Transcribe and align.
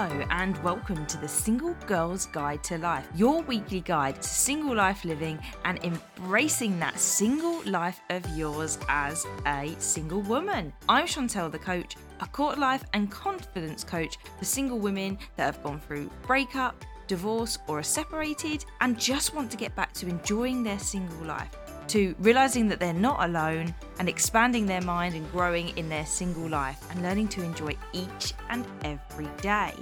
Hello, 0.00 0.24
and 0.30 0.56
welcome 0.62 1.04
to 1.06 1.16
the 1.18 1.26
Single 1.26 1.74
Girl's 1.88 2.26
Guide 2.26 2.62
to 2.62 2.78
Life, 2.78 3.08
your 3.16 3.42
weekly 3.42 3.80
guide 3.80 4.22
to 4.22 4.28
single 4.28 4.76
life 4.76 5.04
living 5.04 5.40
and 5.64 5.80
embracing 5.82 6.78
that 6.78 7.00
single 7.00 7.60
life 7.64 8.00
of 8.10 8.24
yours 8.36 8.78
as 8.88 9.26
a 9.44 9.74
single 9.80 10.20
woman. 10.20 10.72
I'm 10.88 11.04
Chantelle, 11.08 11.50
the 11.50 11.58
coach, 11.58 11.96
a 12.20 12.28
quarter 12.28 12.60
life 12.60 12.84
and 12.94 13.10
confidence 13.10 13.82
coach 13.82 14.18
for 14.38 14.44
single 14.44 14.78
women 14.78 15.18
that 15.34 15.52
have 15.52 15.64
gone 15.64 15.80
through 15.80 16.12
breakup, 16.22 16.84
divorce, 17.08 17.58
or 17.66 17.80
are 17.80 17.82
separated 17.82 18.64
and 18.80 19.00
just 19.00 19.34
want 19.34 19.50
to 19.50 19.56
get 19.56 19.74
back 19.74 19.92
to 19.94 20.06
enjoying 20.06 20.62
their 20.62 20.78
single 20.78 21.26
life 21.26 21.56
to 21.88 22.14
realizing 22.18 22.68
that 22.68 22.80
they're 22.80 22.92
not 22.92 23.28
alone 23.28 23.74
and 23.98 24.08
expanding 24.08 24.66
their 24.66 24.82
mind 24.82 25.14
and 25.14 25.30
growing 25.32 25.76
in 25.76 25.88
their 25.88 26.06
single 26.06 26.48
life 26.48 26.82
and 26.90 27.02
learning 27.02 27.28
to 27.28 27.42
enjoy 27.42 27.74
each 27.92 28.34
and 28.50 28.66
every 28.84 29.28
day. 29.40 29.72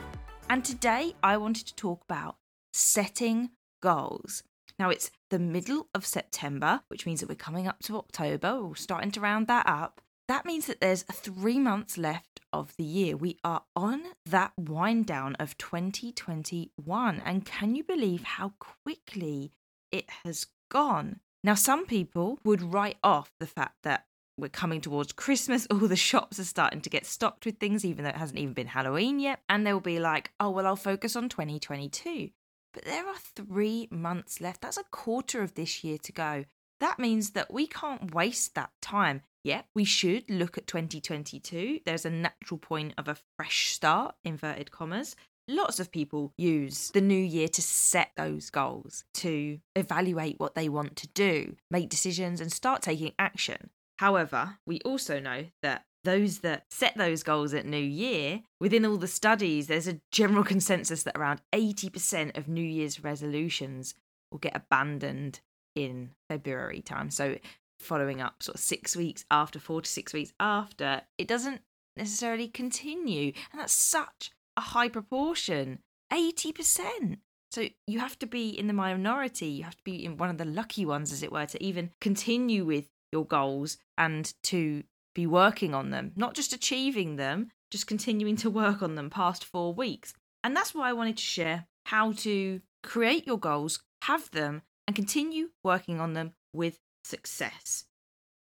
And 0.49 0.65
today 0.65 1.15
I 1.23 1.37
wanted 1.37 1.67
to 1.67 1.75
talk 1.75 2.03
about 2.05 2.37
setting 2.73 3.51
goals. 3.83 4.43
Now 4.79 4.91
it's 4.91 5.11
the 5.31 5.39
middle 5.39 5.89
of 5.95 6.07
September, 6.07 6.83
which 6.89 7.07
means 7.07 7.21
that 7.21 7.29
we're 7.29 7.35
coming 7.35 7.67
up 7.67 7.83
to 7.85 7.97
October. 7.97 8.63
We're 8.63 8.75
starting 8.77 9.11
to 9.13 9.21
round 9.21 9.49
that 9.49 9.67
up. 9.67 10.01
That 10.29 10.45
means 10.45 10.67
that 10.67 10.81
there's 10.81 11.03
three 11.03 11.59
months 11.59 11.97
left 11.97 12.41
of 12.53 12.77
the 12.77 12.85
year. 12.85 13.17
We 13.17 13.39
are 13.43 13.63
on 13.75 14.03
that 14.27 14.53
wind 14.57 15.07
down 15.07 15.35
of 15.37 15.57
2021. 15.59 17.23
And 17.25 17.45
can 17.45 17.75
you 17.75 17.85
believe 17.85 18.23
how 18.23 18.53
quickly 18.59 19.53
it 19.91 20.09
has 20.25 20.47
gone? 20.69 21.21
Now, 21.45 21.55
some 21.55 21.87
people 21.87 22.39
would 22.45 22.63
write 22.63 22.99
off 23.03 23.31
the 23.39 23.47
fact 23.47 23.77
that 23.85 24.07
we're 24.39 24.49
coming 24.49 24.81
towards 24.81 25.13
Christmas, 25.13 25.67
all 25.71 25.79
the 25.79 25.97
shops 25.97 26.39
are 26.39 26.45
starting 26.45 26.81
to 26.83 26.91
get 26.91 27.07
stocked 27.07 27.47
with 27.47 27.59
things, 27.59 27.85
even 27.85 28.05
though 28.05 28.11
it 28.11 28.17
hasn't 28.17 28.39
even 28.39 28.55
been 28.55 28.67
Halloween 28.67 29.19
yet. 29.19 29.41
And 29.49 29.67
they'll 29.67 29.81
be 29.81 29.99
like, 29.99 30.33
oh, 30.41 30.51
well, 30.51 30.67
I'll 30.67 30.77
focus 30.77 31.17
on 31.17 31.29
2022. 31.29 32.31
But 32.73 32.85
there 32.85 33.07
are 33.07 33.17
three 33.35 33.89
months 33.91 34.41
left. 34.41 34.61
That's 34.61 34.77
a 34.77 34.85
quarter 34.85 35.43
of 35.43 35.55
this 35.55 35.83
year 35.83 35.99
to 35.99 36.13
go. 36.13 36.45
That 36.81 36.99
means 36.99 37.31
that 37.31 37.53
we 37.53 37.67
can't 37.67 38.15
waste 38.15 38.55
that 38.55 38.71
time. 38.83 39.23
Yeah, 39.43 39.63
we 39.75 39.85
should 39.85 40.29
look 40.29 40.59
at 40.59 40.67
2022. 40.67 41.81
There's 41.87 42.05
a 42.05 42.11
natural 42.11 42.59
point 42.59 42.93
of 42.99 43.09
a 43.09 43.17
fresh 43.37 43.69
start, 43.69 44.15
inverted 44.25 44.71
commas. 44.71 45.17
Lots 45.49 45.79
of 45.79 45.93
people 45.93 46.33
use 46.37 46.91
the 46.91 47.01
new 47.01 47.15
year 47.15 47.47
to 47.49 47.63
set 47.63 48.11
those 48.17 48.51
goals, 48.51 49.05
to 49.15 49.61
evaluate 49.77 50.41
what 50.41 50.57
they 50.57 50.69
want 50.69 50.97
to 50.97 51.09
do, 51.09 51.55
make 51.71 51.89
decisions, 51.89 52.41
and 52.41 52.53
start 52.53 52.83
taking 52.83 53.13
action. 53.19 53.71
However, 53.99 54.59
we 54.67 54.81
also 54.81 55.21
know 55.21 55.47
that 55.63 55.85
those 56.03 56.41
that 56.41 56.65
set 56.71 56.97
those 56.97 57.23
goals 57.23 57.55
at 57.55 57.67
New 57.67 57.77
Year, 57.77 58.41
within 58.61 58.85
all 58.85 58.97
the 58.97 59.07
studies, 59.07 59.67
there's 59.67 59.89
a 59.89 60.01
general 60.13 60.45
consensus 60.45 61.03
that 61.05 61.17
around 61.17 61.41
80% 61.55 62.37
of 62.37 62.49
New 62.49 62.65
Year's 62.65 63.03
resolutions 63.03 63.95
will 64.31 64.39
get 64.39 64.57
abandoned 64.57 65.41
in 65.75 66.11
February 66.29 66.81
time. 66.81 67.11
So, 67.11 67.39
following 67.81 68.21
up 68.21 68.43
sort 68.43 68.57
of 68.57 68.61
six 68.61 68.97
weeks 68.97 69.25
after, 69.31 69.59
four 69.59 69.83
to 69.83 69.91
six 69.91 70.13
weeks 70.13 70.33
after, 70.41 71.03
it 71.19 71.29
doesn't 71.29 71.61
necessarily 71.97 72.49
continue. 72.49 73.33
And 73.53 73.61
that's 73.61 73.73
such 73.73 74.31
a 74.57 74.61
high 74.61 74.89
proportion 74.89 75.81
80%. 76.13 77.19
So 77.51 77.69
you 77.87 78.01
have 78.01 78.19
to 78.19 78.27
be 78.27 78.51
in 78.51 78.67
the 78.67 78.73
minority, 78.73 79.47
you 79.47 79.65
have 79.65 79.77
to 79.77 79.85
be 79.85 80.05
in 80.05 80.17
one 80.17 80.31
of 80.31 80.39
the 80.39 80.45
lucky 80.45 80.85
ones, 80.85 81.13
as 81.13 81.23
it 81.23 81.33
were, 81.33 81.47
to 81.47 81.63
even 81.63 81.91
continue 82.01 82.65
with 82.65 82.89
your 83.13 83.25
goals 83.25 83.79
and 83.97 84.33
to 84.45 84.83
be 85.15 85.27
working 85.27 85.75
on 85.75 85.91
them, 85.91 86.13
not 86.17 86.35
just 86.35 86.53
achieving 86.53 87.17
them, 87.17 87.51
just 87.71 87.87
continuing 87.87 88.37
to 88.37 88.51
work 88.51 88.83
on 88.83 88.95
them 88.95 89.11
past 89.11 89.45
four 89.45 89.73
weeks. 89.73 90.13
And 90.45 90.55
that's 90.55 90.75
why 90.75 90.91
I 90.91 90.93
wanted 90.93 91.17
to 91.17 91.23
share 91.23 91.67
how 91.87 92.13
to 92.13 92.61
create 92.83 93.27
your 93.27 93.39
goals, 93.39 93.83
have 94.03 94.31
them, 94.33 94.63
and 94.87 94.95
continue 94.95 95.51
working 95.65 96.01
on 96.01 96.13
them 96.13 96.33
with 96.53 96.79
success. 97.05 97.85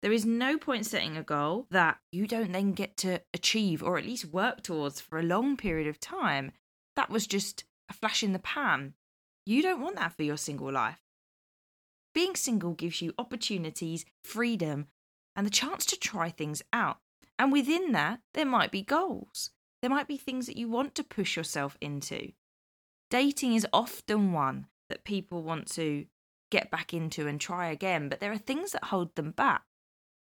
There 0.00 0.12
is 0.12 0.24
no 0.24 0.58
point 0.58 0.86
setting 0.86 1.16
a 1.16 1.22
goal 1.22 1.66
that 1.70 1.98
you 2.12 2.26
don't 2.26 2.52
then 2.52 2.72
get 2.72 2.96
to 2.98 3.20
achieve 3.34 3.82
or 3.82 3.98
at 3.98 4.04
least 4.04 4.26
work 4.26 4.62
towards 4.62 5.00
for 5.00 5.18
a 5.18 5.24
long 5.24 5.56
period 5.56 5.88
of 5.88 5.98
time. 5.98 6.52
That 6.94 7.10
was 7.10 7.26
just 7.26 7.64
a 7.88 7.92
flash 7.92 8.22
in 8.22 8.32
the 8.32 8.38
pan. 8.38 8.94
You 9.44 9.62
don't 9.62 9.80
want 9.80 9.96
that 9.96 10.12
for 10.12 10.22
your 10.22 10.36
single 10.36 10.70
life. 10.70 11.00
Being 12.14 12.36
single 12.36 12.74
gives 12.74 13.02
you 13.02 13.12
opportunities, 13.18 14.04
freedom, 14.22 14.86
and 15.34 15.46
the 15.46 15.50
chance 15.50 15.84
to 15.86 15.98
try 15.98 16.30
things 16.30 16.62
out. 16.72 16.98
And 17.38 17.52
within 17.52 17.92
that, 17.92 18.20
there 18.34 18.46
might 18.46 18.70
be 18.70 18.82
goals. 18.82 19.50
There 19.80 19.90
might 19.90 20.08
be 20.08 20.16
things 20.16 20.46
that 20.46 20.56
you 20.56 20.68
want 20.68 20.94
to 20.96 21.04
push 21.04 21.36
yourself 21.36 21.76
into. 21.80 22.32
Dating 23.10 23.54
is 23.54 23.66
often 23.72 24.32
one 24.32 24.66
that 24.88 25.04
people 25.04 25.42
want 25.42 25.68
to 25.72 26.06
get 26.50 26.70
back 26.70 26.92
into 26.92 27.26
and 27.26 27.40
try 27.40 27.68
again, 27.68 28.08
but 28.08 28.20
there 28.20 28.32
are 28.32 28.38
things 28.38 28.72
that 28.72 28.84
hold 28.84 29.14
them 29.14 29.30
back. 29.30 29.62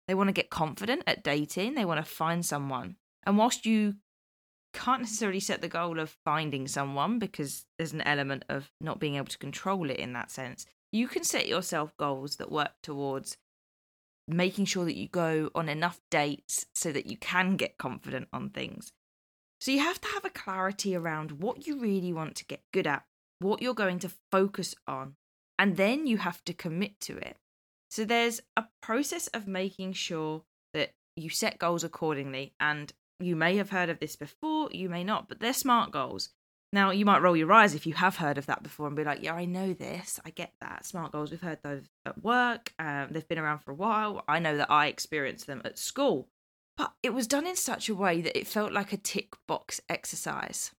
They 0.08 0.14
want 0.14 0.28
to 0.28 0.32
get 0.32 0.50
confident 0.50 1.02
at 1.06 1.24
dating, 1.24 1.74
they 1.74 1.84
want 1.84 2.04
to 2.04 2.10
find 2.10 2.44
someone. 2.44 2.96
And 3.24 3.36
whilst 3.36 3.66
you 3.66 3.96
can't 4.72 5.00
necessarily 5.00 5.40
set 5.40 5.62
the 5.62 5.68
goal 5.68 5.98
of 5.98 6.16
finding 6.24 6.68
someone 6.68 7.18
because 7.18 7.64
there's 7.78 7.92
an 7.92 8.02
element 8.02 8.44
of 8.48 8.70
not 8.80 9.00
being 9.00 9.16
able 9.16 9.26
to 9.26 9.38
control 9.38 9.90
it 9.90 9.98
in 9.98 10.12
that 10.12 10.30
sense, 10.30 10.66
you 10.92 11.08
can 11.08 11.24
set 11.24 11.48
yourself 11.48 11.96
goals 11.96 12.36
that 12.36 12.52
work 12.52 12.72
towards 12.82 13.36
making 14.28 14.64
sure 14.64 14.84
that 14.84 14.96
you 14.96 15.08
go 15.08 15.50
on 15.54 15.68
enough 15.68 16.00
dates 16.10 16.66
so 16.74 16.92
that 16.92 17.06
you 17.06 17.16
can 17.16 17.56
get 17.56 17.78
confident 17.78 18.28
on 18.32 18.50
things. 18.50 18.92
So 19.60 19.70
you 19.70 19.80
have 19.80 20.00
to 20.00 20.08
have 20.08 20.24
a 20.24 20.30
clarity 20.30 20.94
around 20.94 21.32
what 21.32 21.66
you 21.66 21.78
really 21.78 22.12
want 22.12 22.34
to 22.36 22.44
get 22.44 22.62
good 22.72 22.86
at, 22.86 23.04
what 23.38 23.62
you're 23.62 23.74
going 23.74 23.98
to 24.00 24.10
focus 24.30 24.74
on, 24.86 25.14
and 25.58 25.76
then 25.76 26.06
you 26.06 26.18
have 26.18 26.44
to 26.44 26.52
commit 26.52 27.00
to 27.02 27.16
it. 27.16 27.36
So 27.90 28.04
there's 28.04 28.40
a 28.56 28.64
process 28.80 29.26
of 29.28 29.46
making 29.46 29.94
sure 29.94 30.42
that 30.74 30.94
you 31.16 31.30
set 31.30 31.58
goals 31.58 31.84
accordingly. 31.84 32.54
And 32.60 32.92
you 33.20 33.36
may 33.36 33.56
have 33.56 33.70
heard 33.70 33.88
of 33.88 33.98
this 33.98 34.16
before, 34.16 34.68
you 34.72 34.88
may 34.88 35.04
not, 35.04 35.28
but 35.28 35.40
they're 35.40 35.52
SMART 35.52 35.90
goals. 35.90 36.30
Now, 36.72 36.90
you 36.90 37.04
might 37.04 37.22
roll 37.22 37.36
your 37.36 37.52
eyes 37.52 37.74
if 37.74 37.86
you 37.86 37.94
have 37.94 38.16
heard 38.16 38.38
of 38.38 38.46
that 38.46 38.62
before 38.62 38.86
and 38.86 38.96
be 38.96 39.04
like, 39.04 39.22
yeah, 39.22 39.34
I 39.34 39.44
know 39.44 39.72
this. 39.72 40.20
I 40.26 40.30
get 40.30 40.52
that. 40.60 40.84
SMART 40.84 41.12
goals, 41.12 41.30
we've 41.30 41.40
heard 41.40 41.62
those 41.62 41.84
at 42.04 42.22
work. 42.22 42.74
Um, 42.78 43.08
they've 43.10 43.26
been 43.26 43.38
around 43.38 43.60
for 43.60 43.70
a 43.70 43.76
while. 43.76 44.24
I 44.28 44.40
know 44.40 44.56
that 44.56 44.70
I 44.70 44.88
experienced 44.88 45.46
them 45.46 45.62
at 45.64 45.78
school. 45.78 46.28
But 46.76 46.92
it 47.02 47.14
was 47.14 47.26
done 47.26 47.46
in 47.46 47.56
such 47.56 47.88
a 47.88 47.94
way 47.94 48.20
that 48.20 48.36
it 48.38 48.46
felt 48.46 48.72
like 48.72 48.92
a 48.92 48.98
tick 48.98 49.34
box 49.46 49.80
exercise. 49.88 50.72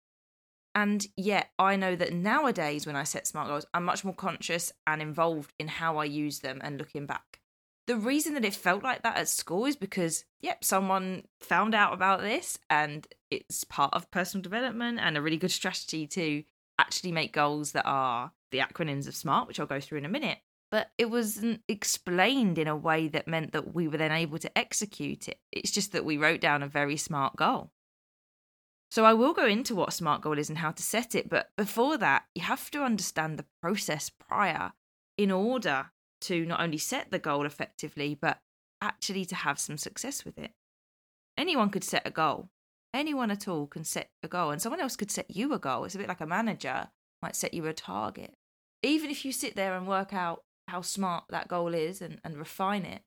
And 0.78 1.08
yet, 1.18 1.50
I 1.58 1.76
know 1.76 1.96
that 1.96 2.14
nowadays, 2.14 2.86
when 2.86 2.96
I 2.96 3.02
set 3.02 3.26
smart 3.26 3.48
goals, 3.48 3.66
I'm 3.74 3.84
much 3.84 4.06
more 4.06 4.14
conscious 4.14 4.72
and 4.86 5.02
involved 5.02 5.52
in 5.58 5.68
how 5.68 5.98
I 5.98 6.06
use 6.06 6.42
them 6.42 6.62
and 6.64 6.78
looking 6.78 7.08
back. 7.08 7.40
The 7.88 7.96
reason 7.96 8.36
that 8.36 8.46
it 8.46 8.54
felt 8.54 8.84
like 8.84 9.02
that 9.02 9.18
at 9.18 9.28
school 9.28 9.66
is 9.66 9.76
because, 9.76 10.24
yep, 10.40 10.64
someone 10.64 11.24
found 11.40 11.74
out 11.74 11.94
about 11.94 12.22
this 12.22 12.60
and 12.70 13.08
it's 13.32 13.64
part 13.64 13.92
of 13.96 14.12
personal 14.12 14.44
development 14.44 15.00
and 15.02 15.18
a 15.18 15.22
really 15.22 15.38
good 15.38 15.50
strategy 15.50 16.06
to 16.10 16.44
actually 16.78 17.12
make 17.12 17.34
goals 17.34 17.72
that 17.72 17.88
are 17.88 18.34
the 18.52 18.60
acronyms 18.60 19.08
of 19.08 19.16
SMART, 19.16 19.48
which 19.48 19.60
I'll 19.60 19.66
go 19.66 19.80
through 19.80 19.98
in 19.98 20.06
a 20.06 20.10
minute. 20.10 20.38
But 20.70 20.92
it 21.00 21.10
wasn't 21.10 21.62
explained 21.68 22.60
in 22.60 22.68
a 22.68 22.76
way 22.76 23.08
that 23.08 23.28
meant 23.28 23.54
that 23.54 23.74
we 23.74 23.88
were 23.88 23.98
then 23.98 24.12
able 24.12 24.38
to 24.38 24.56
execute 24.56 25.28
it. 25.28 25.40
It's 25.52 25.72
just 25.72 25.94
that 25.94 26.06
we 26.06 26.18
wrote 26.18 26.40
down 26.40 26.62
a 26.62 26.68
very 26.68 26.98
smart 26.98 27.36
goal. 27.36 27.72
So 28.90 29.04
I 29.04 29.14
will 29.14 29.34
go 29.34 29.46
into 29.46 29.76
what 29.76 29.90
a 29.90 29.92
SMART 29.92 30.22
goal 30.22 30.40
is 30.40 30.50
and 30.50 30.60
how 30.60 30.72
to 30.72 30.84
set 30.84 31.14
it, 31.14 31.30
but 31.30 31.50
before 31.58 31.98
that, 31.98 32.26
you 32.34 32.42
have 32.44 32.72
to 32.72 32.84
understand 32.84 33.38
the 33.38 33.46
process 33.62 34.10
prior 34.10 34.72
in 35.18 35.32
order 35.32 35.92
to 36.22 36.46
not 36.46 36.62
only 36.62 36.78
set 36.78 37.12
the 37.12 37.20
goal 37.20 37.46
effectively, 37.46 38.18
but 38.20 38.40
actually 38.82 39.26
to 39.26 39.36
have 39.36 39.60
some 39.60 39.78
success 39.78 40.24
with 40.24 40.38
it. 40.38 40.52
Anyone 41.38 41.70
could 41.70 41.84
set 41.84 42.08
a 42.08 42.12
goal. 42.12 42.50
Anyone 42.94 43.30
at 43.30 43.48
all 43.48 43.68
can 43.68 43.84
set 43.84 44.10
a 44.24 44.28
goal, 44.28 44.52
and 44.52 44.62
someone 44.62 44.80
else 44.80 44.96
could 44.96 45.12
set 45.12 45.30
you 45.30 45.54
a 45.54 45.60
goal. 45.60 45.84
It's 45.84 45.96
a 45.96 46.00
bit 46.00 46.08
like 46.08 46.22
a 46.22 46.26
manager 46.26 46.90
might 47.22 47.36
set 47.36 47.54
you 47.54 47.66
a 47.66 47.74
target. 47.74 48.34
Even 48.84 49.10
if 49.10 49.26
you 49.26 49.32
sit 49.32 49.56
there 49.56 49.76
and 49.76 49.88
work 49.88 50.14
out 50.14 50.44
how 50.68 50.82
smart 50.82 51.26
that 51.30 51.48
goal 51.48 51.74
is 51.74 52.02
and, 52.02 52.20
and 52.24 52.38
refine 52.38 52.86
it, 52.86 53.02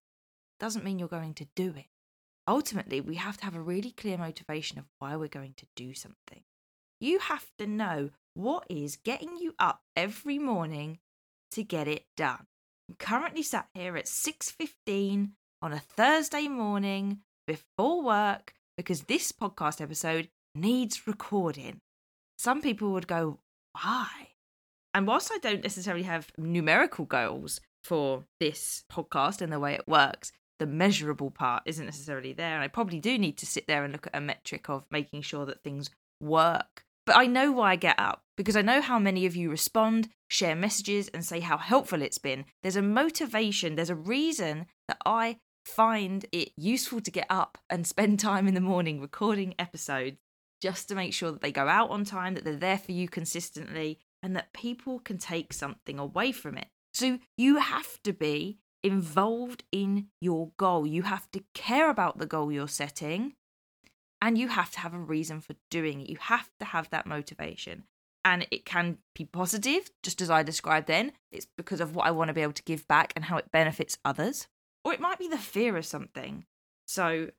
doesn't 0.58 0.84
mean 0.84 0.98
you're 0.98 1.08
going 1.08 1.34
to 1.34 1.46
do 1.56 1.74
it 1.76 1.86
ultimately, 2.50 3.00
we 3.00 3.14
have 3.14 3.36
to 3.38 3.44
have 3.44 3.54
a 3.54 3.60
really 3.60 3.92
clear 3.92 4.18
motivation 4.18 4.78
of 4.78 4.84
why 4.98 5.14
we're 5.14 5.28
going 5.28 5.54
to 5.56 5.66
do 5.76 5.94
something. 5.94 6.42
You 7.00 7.20
have 7.20 7.46
to 7.58 7.66
know 7.66 8.10
what 8.34 8.66
is 8.68 8.96
getting 8.96 9.38
you 9.38 9.54
up 9.58 9.82
every 9.96 10.38
morning 10.38 10.98
to 11.52 11.62
get 11.62 11.86
it 11.86 12.04
done. 12.16 12.46
I'm 12.88 12.96
currently 12.98 13.44
sat 13.44 13.68
here 13.72 13.96
at 13.96 14.06
6:15 14.06 15.36
on 15.62 15.72
a 15.72 15.78
Thursday 15.78 16.48
morning 16.48 17.20
before 17.46 18.02
work 18.02 18.52
because 18.76 19.02
this 19.02 19.30
podcast 19.30 19.80
episode 19.80 20.28
needs 20.54 21.06
recording. 21.06 21.80
Some 22.36 22.60
people 22.60 22.90
would 22.92 23.06
go, 23.06 23.38
"Why?" 23.72 24.34
And 24.92 25.06
whilst 25.06 25.30
I 25.32 25.38
don't 25.38 25.62
necessarily 25.62 26.02
have 26.04 26.32
numerical 26.36 27.04
goals 27.04 27.60
for 27.84 28.24
this 28.40 28.84
podcast 28.90 29.40
and 29.40 29.52
the 29.52 29.60
way 29.60 29.74
it 29.74 29.86
works, 29.86 30.32
the 30.60 30.66
measurable 30.66 31.30
part 31.30 31.62
isn't 31.66 31.86
necessarily 31.86 32.32
there. 32.32 32.54
And 32.54 32.62
I 32.62 32.68
probably 32.68 33.00
do 33.00 33.18
need 33.18 33.38
to 33.38 33.46
sit 33.46 33.66
there 33.66 33.82
and 33.82 33.92
look 33.92 34.06
at 34.06 34.16
a 34.16 34.20
metric 34.20 34.68
of 34.68 34.84
making 34.90 35.22
sure 35.22 35.46
that 35.46 35.64
things 35.64 35.90
work. 36.20 36.84
But 37.06 37.16
I 37.16 37.26
know 37.26 37.50
why 37.50 37.72
I 37.72 37.76
get 37.76 37.98
up 37.98 38.22
because 38.36 38.56
I 38.56 38.62
know 38.62 38.80
how 38.80 38.98
many 38.98 39.26
of 39.26 39.34
you 39.34 39.50
respond, 39.50 40.10
share 40.28 40.54
messages, 40.54 41.08
and 41.08 41.24
say 41.24 41.40
how 41.40 41.56
helpful 41.56 42.02
it's 42.02 42.18
been. 42.18 42.44
There's 42.62 42.76
a 42.76 42.82
motivation, 42.82 43.74
there's 43.74 43.90
a 43.90 43.94
reason 43.94 44.66
that 44.86 44.98
I 45.04 45.38
find 45.64 46.26
it 46.30 46.50
useful 46.56 47.00
to 47.00 47.10
get 47.10 47.26
up 47.30 47.58
and 47.68 47.86
spend 47.86 48.20
time 48.20 48.46
in 48.46 48.54
the 48.54 48.60
morning 48.60 49.00
recording 49.00 49.54
episodes 49.58 50.18
just 50.60 50.88
to 50.88 50.94
make 50.94 51.14
sure 51.14 51.32
that 51.32 51.40
they 51.40 51.52
go 51.52 51.68
out 51.68 51.90
on 51.90 52.04
time, 52.04 52.34
that 52.34 52.44
they're 52.44 52.54
there 52.54 52.78
for 52.78 52.92
you 52.92 53.08
consistently, 53.08 53.98
and 54.22 54.36
that 54.36 54.52
people 54.52 54.98
can 54.98 55.16
take 55.16 55.54
something 55.54 55.98
away 55.98 56.32
from 56.32 56.58
it. 56.58 56.68
So 56.92 57.18
you 57.38 57.56
have 57.56 58.02
to 58.02 58.12
be 58.12 58.58
involved 58.82 59.64
in 59.72 60.08
your 60.20 60.52
goal. 60.56 60.86
You 60.86 61.02
have 61.02 61.30
to 61.32 61.42
care 61.54 61.90
about 61.90 62.18
the 62.18 62.26
goal 62.26 62.50
you're 62.50 62.68
setting 62.68 63.34
and 64.22 64.36
you 64.36 64.48
have 64.48 64.70
to 64.72 64.80
have 64.80 64.94
a 64.94 64.98
reason 64.98 65.40
for 65.40 65.54
doing 65.70 66.00
it. 66.00 66.10
You 66.10 66.16
have 66.20 66.50
to 66.58 66.66
have 66.66 66.90
that 66.90 67.06
motivation. 67.06 67.84
And 68.22 68.46
it 68.50 68.66
can 68.66 68.98
be 69.14 69.24
positive, 69.24 69.90
just 70.02 70.20
as 70.20 70.28
I 70.28 70.42
described 70.42 70.88
then. 70.88 71.12
It's 71.32 71.46
because 71.56 71.80
of 71.80 71.94
what 71.94 72.06
I 72.06 72.10
want 72.10 72.28
to 72.28 72.34
be 72.34 72.42
able 72.42 72.52
to 72.52 72.62
give 72.64 72.86
back 72.86 73.14
and 73.16 73.24
how 73.24 73.38
it 73.38 73.50
benefits 73.50 73.96
others. 74.04 74.46
Or 74.84 74.92
it 74.92 75.00
might 75.00 75.18
be 75.18 75.28
the 75.28 75.38
fear 75.38 75.76
of 75.76 75.86
something. 75.86 76.44
So 76.86 77.30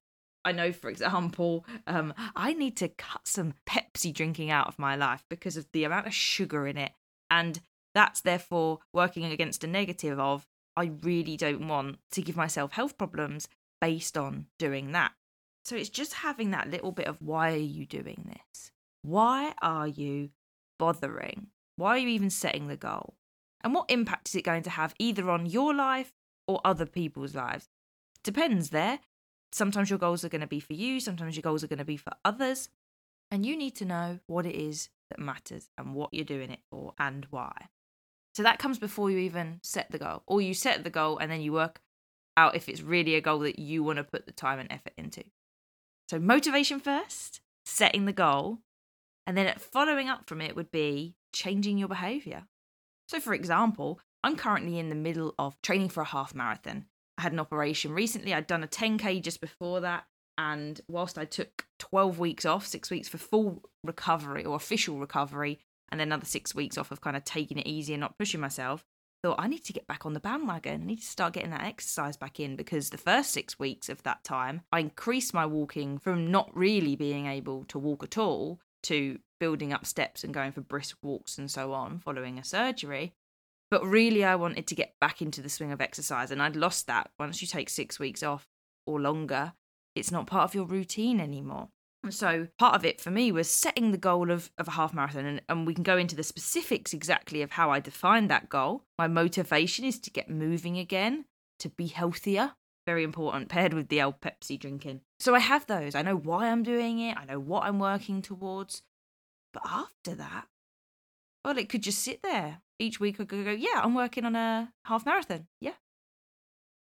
I 0.44 0.52
know, 0.54 0.72
for 0.72 0.90
example, 0.90 1.66
um, 1.86 2.14
I 2.36 2.54
need 2.54 2.78
to 2.78 2.88
cut 2.88 3.28
some 3.28 3.54
Pepsi 3.68 4.12
drinking 4.12 4.50
out 4.50 4.68
of 4.68 4.80
my 4.80 4.96
life 4.96 5.24
because 5.30 5.56
of 5.56 5.68
the 5.72 5.84
amount 5.84 6.08
of 6.08 6.14
sugar 6.16 6.66
in 6.66 6.78
it. 6.78 6.94
And 7.30 7.62
that's 7.94 8.22
therefore 8.22 8.80
working 8.92 9.26
against 9.26 9.64
a 9.64 9.68
negative 9.68 10.20
of 10.20 10.48
I 10.76 10.92
really 11.02 11.38
don't 11.38 11.68
want 11.68 12.00
to 12.12 12.22
give 12.22 12.36
myself 12.36 12.72
health 12.72 12.98
problems 12.98 13.48
based 13.80 14.18
on 14.18 14.48
doing 14.58 14.92
that. 14.94 15.12
So 15.64 15.76
it's 15.76 15.90
just 15.90 16.14
having 16.14 16.52
that 16.52 16.70
little 16.70 16.92
bit 16.92 17.08
of 17.08 17.22
why 17.22 17.52
are 17.54 17.58
you 17.58 17.86
doing 17.86 18.26
this? 18.28 18.72
Why 19.04 19.54
are 19.62 19.88
you 19.88 20.30
bothering? 20.80 21.48
Why 21.76 21.96
are 21.96 21.98
you 21.98 22.08
even 22.10 22.30
setting 22.30 22.68
the 22.68 22.78
goal? 22.78 23.16
And 23.64 23.74
what 23.74 23.92
impact 23.92 24.30
is 24.30 24.36
it 24.36 24.44
going 24.44 24.64
to 24.64 24.70
have 24.72 24.96
either 24.98 25.30
on 25.30 25.46
your 25.46 25.74
life 25.74 26.14
or 26.48 26.62
other 26.66 26.86
people's 26.86 27.36
lives? 27.36 27.70
Depends 28.24 28.70
there. 28.70 29.00
Sometimes 29.52 29.90
your 29.90 30.00
goals 30.00 30.24
are 30.24 30.30
going 30.30 30.42
to 30.42 30.48
be 30.48 30.60
for 30.60 30.74
you, 30.74 31.00
sometimes 31.00 31.36
your 31.36 31.42
goals 31.42 31.64
are 31.64 31.68
going 31.68 31.80
to 31.80 31.86
be 31.86 31.98
for 31.98 32.14
others. 32.24 32.70
And 33.30 33.46
you 33.46 33.56
need 33.56 33.76
to 33.78 33.86
know 33.86 34.20
what 34.28 34.46
it 34.46 34.56
is 34.56 34.90
that 35.10 35.20
matters 35.20 35.70
and 35.78 35.94
what 35.94 36.14
you're 36.14 36.26
doing 36.26 36.52
it 36.52 36.62
for 36.70 36.94
and 36.98 37.28
why. 37.30 37.70
So 38.34 38.44
that 38.44 38.60
comes 38.60 38.80
before 38.80 39.12
you 39.12 39.18
even 39.20 39.60
set 39.62 39.92
the 39.92 40.00
goal, 40.00 40.24
or 40.26 40.42
you 40.42 40.54
set 40.54 40.84
the 40.84 40.90
goal 40.90 41.18
and 41.18 41.32
then 41.32 41.42
you 41.42 41.52
work 41.52 41.82
out 42.38 42.56
if 42.56 42.70
it's 42.70 42.82
really 42.82 43.16
a 43.16 43.22
goal 43.22 43.40
that 43.40 43.60
you 43.60 43.84
want 43.84 43.98
to 43.98 44.04
put 44.04 44.26
the 44.26 44.32
time 44.32 44.60
and 44.60 44.72
effort 44.72 44.94
into. 44.98 45.24
So, 46.10 46.20
motivation 46.20 46.80
first, 46.80 47.42
setting 47.66 48.06
the 48.06 48.14
goal, 48.14 48.60
and 49.28 49.38
then 49.38 49.54
following 49.58 50.10
up 50.10 50.28
from 50.28 50.42
it 50.42 50.56
would 50.56 50.72
be 50.72 51.16
changing 51.34 51.78
your 51.78 51.88
behavior. 51.88 52.44
So, 53.08 53.20
for 53.20 53.34
example, 53.34 54.00
I'm 54.24 54.36
currently 54.36 54.80
in 54.80 54.90
the 54.90 54.96
middle 54.96 55.34
of 55.38 55.62
training 55.62 55.90
for 55.90 56.02
a 56.02 56.06
half 56.06 56.34
marathon. 56.34 56.86
I 57.18 57.24
had 57.24 57.34
an 57.34 57.40
operation 57.40 57.92
recently, 57.92 58.34
I'd 58.34 58.48
done 58.48 58.64
a 58.64 58.68
10K 58.68 59.22
just 59.22 59.42
before 59.42 59.82
that. 59.82 60.06
And 60.38 60.80
whilst 60.88 61.18
I 61.18 61.26
took 61.26 61.66
12 61.80 62.18
weeks 62.18 62.46
off, 62.46 62.66
six 62.66 62.90
weeks 62.90 63.08
for 63.08 63.18
full 63.18 63.64
recovery 63.84 64.46
or 64.46 64.56
official 64.56 64.98
recovery, 64.98 65.60
and 65.92 66.00
then 66.00 66.08
another 66.08 66.26
six 66.26 66.56
weeks 66.56 66.78
off 66.78 66.92
of 66.92 67.02
kind 67.02 67.18
of 67.18 67.24
taking 67.24 67.58
it 67.58 67.68
easy 67.68 67.94
and 67.94 68.02
not 68.02 68.18
pushing 68.18 68.40
myself, 68.40 68.86
thought 69.24 69.40
I 69.40 69.48
need 69.48 69.64
to 69.66 69.74
get 69.74 69.88
back 69.88 70.06
on 70.06 70.14
the 70.14 70.20
bandwagon. 70.20 70.82
I 70.82 70.86
need 70.86 71.02
to 71.02 71.06
start 71.06 71.34
getting 71.34 71.52
that 71.52 71.64
exercise 71.64 72.18
back 72.18 72.40
in 72.40 72.56
because 72.56 72.90
the 72.90 72.98
first 72.98 73.32
six 73.32 73.60
weeks 73.60 73.90
of 73.90 74.02
that 74.04 74.24
time, 74.24 74.62
I 74.72 74.80
increased 74.80 75.34
my 75.34 75.46
walking 75.46 76.00
from 76.00 76.32
not 76.32 76.50
really 76.56 76.96
being 76.96 77.28
able 77.28 77.66
to 77.66 77.80
walk 77.80 78.04
at 78.04 78.18
all 78.18 78.60
to 78.84 79.20
building 79.40 79.74
up 79.74 79.86
steps 79.86 80.24
and 80.24 80.34
going 80.34 80.52
for 80.52 80.62
brisk 80.62 80.98
walks 81.02 81.38
and 81.38 81.50
so 81.50 81.74
on 81.74 82.00
following 82.00 82.40
a 82.40 82.44
surgery. 82.44 83.14
But 83.70 83.86
really, 83.86 84.26
I 84.26 84.36
wanted 84.36 84.68
to 84.68 84.76
get 84.76 84.96
back 85.00 85.22
into 85.22 85.42
the 85.42 85.50
swing 85.50 85.72
of 85.72 85.80
exercise, 85.80 86.30
and 86.30 86.42
I'd 86.42 86.58
lost 86.58 86.88
that. 86.88 87.10
Once 87.18 87.42
you 87.42 87.48
take 87.48 87.70
six 87.70 88.00
weeks 88.00 88.22
off 88.22 88.46
or 88.86 89.00
longer, 89.00 89.54
it's 89.96 90.12
not 90.12 90.28
part 90.28 90.44
of 90.44 90.56
your 90.56 90.66
routine 90.66 91.22
anymore. 91.22 91.70
So 92.10 92.48
part 92.58 92.76
of 92.76 92.84
it 92.84 93.00
for 93.00 93.12
me 93.12 93.32
was 93.32 93.50
setting 93.50 93.92
the 93.92 93.98
goal 93.98 94.32
of, 94.32 94.50
of 94.58 94.68
a 94.68 94.72
half 94.72 94.94
marathon, 94.94 95.26
and, 95.26 95.42
and 95.48 95.68
we 95.68 95.76
can 95.76 95.84
go 95.84 95.98
into 95.98 96.16
the 96.16 96.24
specifics 96.24 96.94
exactly 96.94 97.44
of 97.44 97.52
how 97.52 97.70
I 97.70 97.80
defined 97.80 98.30
that 98.30 98.50
goal. 98.50 98.86
My 98.98 99.08
motivation 99.08 99.86
is 99.86 100.00
to 100.00 100.10
get 100.10 100.30
moving 100.30 100.78
again, 100.78 101.26
to 101.60 101.70
be 101.70 101.88
healthier. 101.88 102.54
Very 102.88 103.04
important, 103.04 103.50
paired 103.50 103.76
with 103.76 103.90
the 103.90 104.02
old 104.02 104.20
Pepsi 104.22 104.60
drinking. 104.60 105.02
So 105.20 105.36
I 105.36 105.40
have 105.40 105.68
those. 105.68 105.94
I 105.94 106.02
know 106.02 106.16
why 106.16 106.50
I'm 106.50 106.64
doing 106.64 107.00
it. 107.00 107.16
I 107.16 107.26
know 107.26 107.40
what 107.40 107.64
I'm 107.64 107.78
working 107.78 108.24
towards. 108.24 108.82
But 109.54 109.64
after 109.66 110.16
that, 110.16 110.48
well, 111.46 111.58
it 111.60 111.70
could 111.70 111.84
just 111.84 112.00
sit 112.00 112.24
there. 112.24 112.62
Each 112.80 113.00
week 113.00 113.20
I 113.20 113.26
could 113.26 113.46
go, 113.46 113.52
yeah, 113.52 113.82
I'm 113.84 113.94
working 113.94 114.26
on 114.26 114.36
a 114.36 114.74
half 114.86 115.06
marathon. 115.06 115.46
Yeah. 115.60 115.74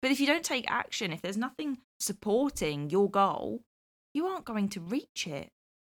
But 0.01 0.09
if 0.09 0.19
you 0.19 0.25
don't 0.25 0.43
take 0.43 0.69
action, 0.69 1.13
if 1.13 1.21
there's 1.21 1.37
nothing 1.37 1.77
supporting 1.99 2.89
your 2.89 3.09
goal, 3.09 3.61
you 4.13 4.27
aren't 4.27 4.45
going 4.45 4.69
to 4.69 4.79
reach 4.81 5.27
it. 5.27 5.51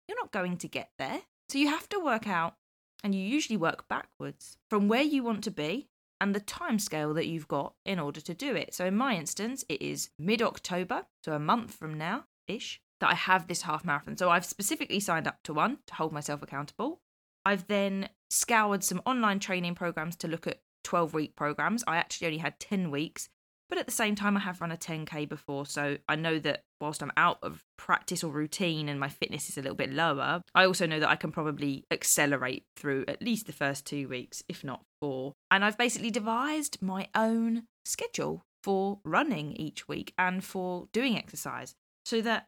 You're 0.08 0.19
not 0.19 0.31
going 0.31 0.58
to 0.58 0.68
get 0.68 0.90
there. 0.98 1.22
So 1.50 1.58
you 1.58 1.69
have 1.69 1.88
to 1.90 2.00
work 2.00 2.28
out, 2.28 2.56
and 3.04 3.14
you 3.14 3.22
usually 3.22 3.58
work 3.58 3.88
backwards 3.88 4.58
from 4.69 4.88
where 4.88 5.04
you 5.04 5.24
want 5.24 5.44
to 5.46 5.52
be 5.52 5.90
and 6.19 6.34
the 6.34 6.40
time 6.40 6.80
scale 6.80 7.14
that 7.14 7.28
you've 7.28 7.48
got 7.48 7.74
in 7.86 8.00
order 8.00 8.19
to 8.22 8.34
do 8.34 8.56
it. 8.56 8.74
So 8.74 8.86
in 8.86 8.96
my 8.96 9.16
instance, 9.16 9.64
it 9.69 9.81
is 9.81 10.10
mid 10.18 10.42
October, 10.42 11.06
so 11.24 11.34
a 11.34 11.40
month 11.40 11.74
from 11.74 11.98
now 11.98 12.25
ish, 12.48 12.81
that 13.00 13.12
I 13.12 13.14
have 13.14 13.48
this 13.48 13.64
half 13.64 13.86
marathon. 13.86 14.18
So 14.18 14.30
I've 14.30 14.46
specifically 14.46 15.00
signed 15.00 15.28
up 15.28 15.44
to 15.44 15.54
one 15.54 15.80
to 15.88 15.96
hold 15.96 16.12
myself 16.12 16.42
accountable. 16.42 17.02
I've 17.46 17.68
then 17.68 18.10
scoured 18.30 18.84
some 18.84 19.02
online 19.06 19.40
training 19.40 19.75
programs 19.75 20.16
to 20.18 20.28
look 20.28 20.48
at 20.48 20.62
12 20.84 21.14
week 21.14 21.36
programs. 21.36 21.84
I 21.88 21.98
actually 21.98 22.28
only 22.28 22.40
had 22.40 22.60
10 22.60 22.90
weeks 22.90 23.30
but 23.69 23.78
at 23.78 23.86
the 23.86 23.92
same 23.92 24.16
time, 24.16 24.38
I 24.38 24.42
have 24.42 24.62
run 24.62 24.72
a 24.72 24.78
10K 24.78 25.28
before, 25.28 25.66
so 25.66 25.98
I 26.08 26.16
know 26.16 26.40
that 26.40 26.64
whilst 26.80 27.04
I'm 27.04 27.12
out 27.18 27.40
of 27.42 27.64
practice 27.78 28.24
or 28.24 28.31
routine 28.31 28.88
and 28.88 29.00
my 29.00 29.10
fitness 29.10 29.50
is 29.50 29.58
a 29.58 29.62
little 29.62 29.75
bit 29.75 29.92
lower, 29.92 30.42
I 30.56 30.66
also 30.66 30.86
know 30.86 31.00
that 31.00 31.10
I 31.10 31.16
can 31.16 31.31
probably 31.31 31.84
accelerate 31.92 32.64
through 32.78 33.06
at 33.08 33.22
least 33.22 33.46
the 33.46 33.54
first 33.54 33.86
two 33.86 34.08
weeks, 34.08 34.42
if 34.48 34.64
not 34.64 34.84
four. 35.02 35.34
And 35.52 35.66
I've 35.66 35.78
basically 35.78 36.12
devised 36.12 36.81
my 36.81 37.08
own 37.14 37.64
schedule 37.84 38.42
for 38.64 39.00
running 39.04 39.54
each 39.54 39.88
week 39.88 40.14
and 40.18 40.44
for 40.44 40.88
doing 40.94 41.18
exercise 41.18 41.76
so 42.06 42.21
that 42.21 42.45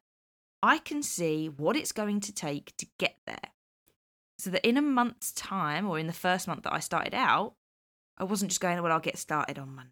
I 0.63 0.77
can 0.77 1.03
see 1.03 1.47
what 1.49 1.75
it's 1.75 1.91
going 1.91 2.21
to 2.21 2.33
take 2.33 2.73
to 2.77 2.85
get 2.97 3.15
there. 3.25 3.51
So 4.37 4.49
that 4.51 4.65
in 4.67 4.77
a 4.77 4.81
month's 4.81 5.33
time, 5.33 5.85
or 5.85 5.99
in 5.99 6.07
the 6.07 6.13
first 6.13 6.47
month 6.47 6.63
that 6.63 6.73
I 6.73 6.79
started 6.79 7.13
out, 7.13 7.55
I 8.17 8.23
wasn't 8.23 8.51
just 8.51 8.61
going, 8.61 8.81
well, 8.81 8.91
I'll 8.91 8.99
get 9.01 9.17
started 9.17 9.59
on 9.59 9.75
Monday 9.75 9.91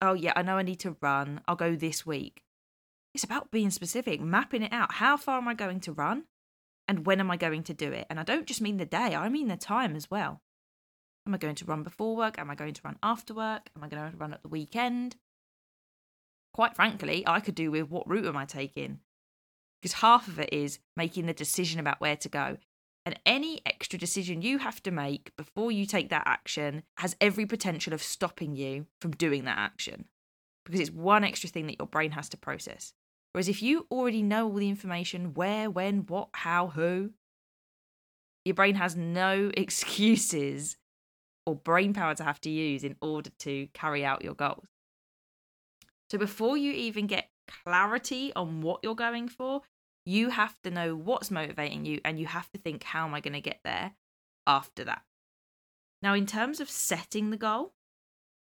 oh 0.00 0.14
yeah, 0.14 0.32
I 0.36 0.42
know 0.42 0.56
I 0.56 0.62
need 0.62 0.80
to 0.80 0.96
run. 1.00 1.40
I'll 1.46 1.56
go 1.56 1.74
this 1.74 2.06
week. 2.06 2.42
It's 3.14 3.24
about 3.24 3.50
being 3.50 3.70
specific, 3.70 4.20
mapping 4.20 4.62
it 4.62 4.72
out. 4.72 4.92
How 4.94 5.16
far 5.16 5.38
am 5.38 5.48
I 5.48 5.54
going 5.54 5.80
to 5.80 5.92
run? 5.92 6.24
And 6.86 7.04
when 7.06 7.20
am 7.20 7.30
I 7.30 7.36
going 7.36 7.62
to 7.64 7.74
do 7.74 7.92
it? 7.92 8.06
And 8.08 8.18
I 8.18 8.22
don't 8.22 8.46
just 8.46 8.60
mean 8.60 8.76
the 8.76 8.86
day, 8.86 9.14
I 9.14 9.28
mean 9.28 9.48
the 9.48 9.56
time 9.56 9.96
as 9.96 10.10
well. 10.10 10.40
Am 11.26 11.34
I 11.34 11.38
going 11.38 11.56
to 11.56 11.64
run 11.66 11.82
before 11.82 12.16
work? 12.16 12.38
Am 12.38 12.50
I 12.50 12.54
going 12.54 12.72
to 12.74 12.80
run 12.82 12.96
after 13.02 13.34
work? 13.34 13.68
Am 13.76 13.84
I 13.84 13.88
going 13.88 14.10
to 14.10 14.16
run 14.16 14.32
at 14.32 14.42
the 14.42 14.48
weekend? 14.48 15.16
Quite 16.54 16.74
frankly, 16.74 17.22
I 17.26 17.40
could 17.40 17.54
do 17.54 17.70
with 17.70 17.90
what 17.90 18.08
route 18.08 18.26
am 18.26 18.36
I 18.36 18.46
taking? 18.46 19.00
Because 19.80 20.00
half 20.00 20.26
of 20.26 20.38
it 20.38 20.52
is 20.52 20.78
making 20.96 21.26
the 21.26 21.34
decision 21.34 21.78
about 21.78 22.00
where 22.00 22.16
to 22.16 22.28
go. 22.28 22.56
And 23.08 23.18
any 23.24 23.62
extra 23.64 23.98
decision 23.98 24.42
you 24.42 24.58
have 24.58 24.82
to 24.82 24.90
make 24.90 25.34
before 25.34 25.72
you 25.72 25.86
take 25.86 26.10
that 26.10 26.24
action 26.26 26.82
has 26.98 27.16
every 27.22 27.46
potential 27.46 27.94
of 27.94 28.02
stopping 28.02 28.54
you 28.54 28.84
from 29.00 29.12
doing 29.12 29.44
that 29.44 29.56
action 29.56 30.04
because 30.62 30.78
it's 30.78 30.90
one 30.90 31.24
extra 31.24 31.48
thing 31.48 31.68
that 31.68 31.78
your 31.78 31.88
brain 31.88 32.10
has 32.10 32.28
to 32.28 32.36
process. 32.36 32.92
Whereas 33.32 33.48
if 33.48 33.62
you 33.62 33.86
already 33.90 34.22
know 34.22 34.46
all 34.46 34.56
the 34.56 34.68
information 34.68 35.32
where, 35.32 35.70
when, 35.70 36.00
what, 36.00 36.28
how, 36.34 36.66
who 36.66 37.12
your 38.44 38.54
brain 38.54 38.74
has 38.74 38.94
no 38.94 39.50
excuses 39.56 40.76
or 41.46 41.54
brain 41.54 41.94
power 41.94 42.14
to 42.14 42.24
have 42.24 42.42
to 42.42 42.50
use 42.50 42.84
in 42.84 42.94
order 43.00 43.30
to 43.38 43.68
carry 43.72 44.04
out 44.04 44.22
your 44.22 44.34
goals. 44.34 44.66
So 46.10 46.18
before 46.18 46.58
you 46.58 46.72
even 46.72 47.06
get 47.06 47.30
clarity 47.64 48.34
on 48.36 48.60
what 48.60 48.80
you're 48.82 48.94
going 48.94 49.28
for, 49.28 49.62
you 50.08 50.30
have 50.30 50.58
to 50.62 50.70
know 50.70 50.96
what's 50.96 51.30
motivating 51.30 51.84
you 51.84 52.00
and 52.02 52.18
you 52.18 52.24
have 52.24 52.50
to 52.50 52.58
think, 52.58 52.82
how 52.82 53.06
am 53.06 53.12
I 53.12 53.20
going 53.20 53.34
to 53.34 53.42
get 53.42 53.60
there 53.62 53.92
after 54.46 54.84
that? 54.84 55.02
Now, 56.00 56.14
in 56.14 56.24
terms 56.24 56.60
of 56.60 56.70
setting 56.70 57.28
the 57.28 57.36
goal, 57.36 57.74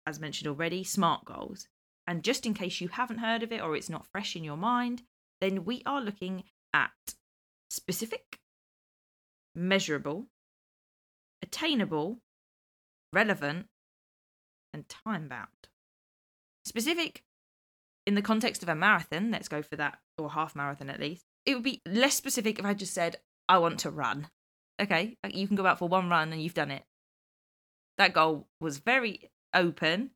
as 0.06 0.18
mentioned 0.18 0.48
already, 0.48 0.82
SMART 0.82 1.26
goals. 1.26 1.68
And 2.06 2.24
just 2.24 2.46
in 2.46 2.54
case 2.54 2.80
you 2.80 2.88
haven't 2.88 3.18
heard 3.18 3.42
of 3.42 3.52
it 3.52 3.60
or 3.60 3.76
it's 3.76 3.90
not 3.90 4.06
fresh 4.06 4.34
in 4.34 4.44
your 4.44 4.56
mind, 4.56 5.02
then 5.42 5.66
we 5.66 5.82
are 5.84 6.00
looking 6.00 6.44
at 6.72 6.90
specific, 7.68 8.38
measurable, 9.54 10.28
attainable, 11.42 12.20
relevant, 13.12 13.66
and 14.72 14.88
time 14.88 15.28
bound. 15.28 15.68
Specific 16.64 17.24
in 18.06 18.14
the 18.14 18.22
context 18.22 18.62
of 18.62 18.70
a 18.70 18.74
marathon, 18.74 19.30
let's 19.30 19.48
go 19.48 19.60
for 19.60 19.76
that, 19.76 19.98
or 20.16 20.30
half 20.30 20.56
marathon 20.56 20.88
at 20.88 20.98
least, 20.98 21.26
it 21.46 21.54
would 21.54 21.62
be 21.62 21.82
less 21.86 22.14
specific 22.14 22.58
if 22.58 22.64
I 22.64 22.74
just 22.74 22.94
said, 22.94 23.16
I 23.48 23.58
want 23.58 23.80
to 23.80 23.90
run. 23.90 24.28
Okay, 24.80 25.16
you 25.28 25.46
can 25.46 25.56
go 25.56 25.66
out 25.66 25.78
for 25.78 25.88
one 25.88 26.08
run 26.08 26.32
and 26.32 26.42
you've 26.42 26.54
done 26.54 26.70
it. 26.70 26.84
That 27.98 28.14
goal 28.14 28.48
was 28.60 28.78
very 28.78 29.30
open. 29.54 30.10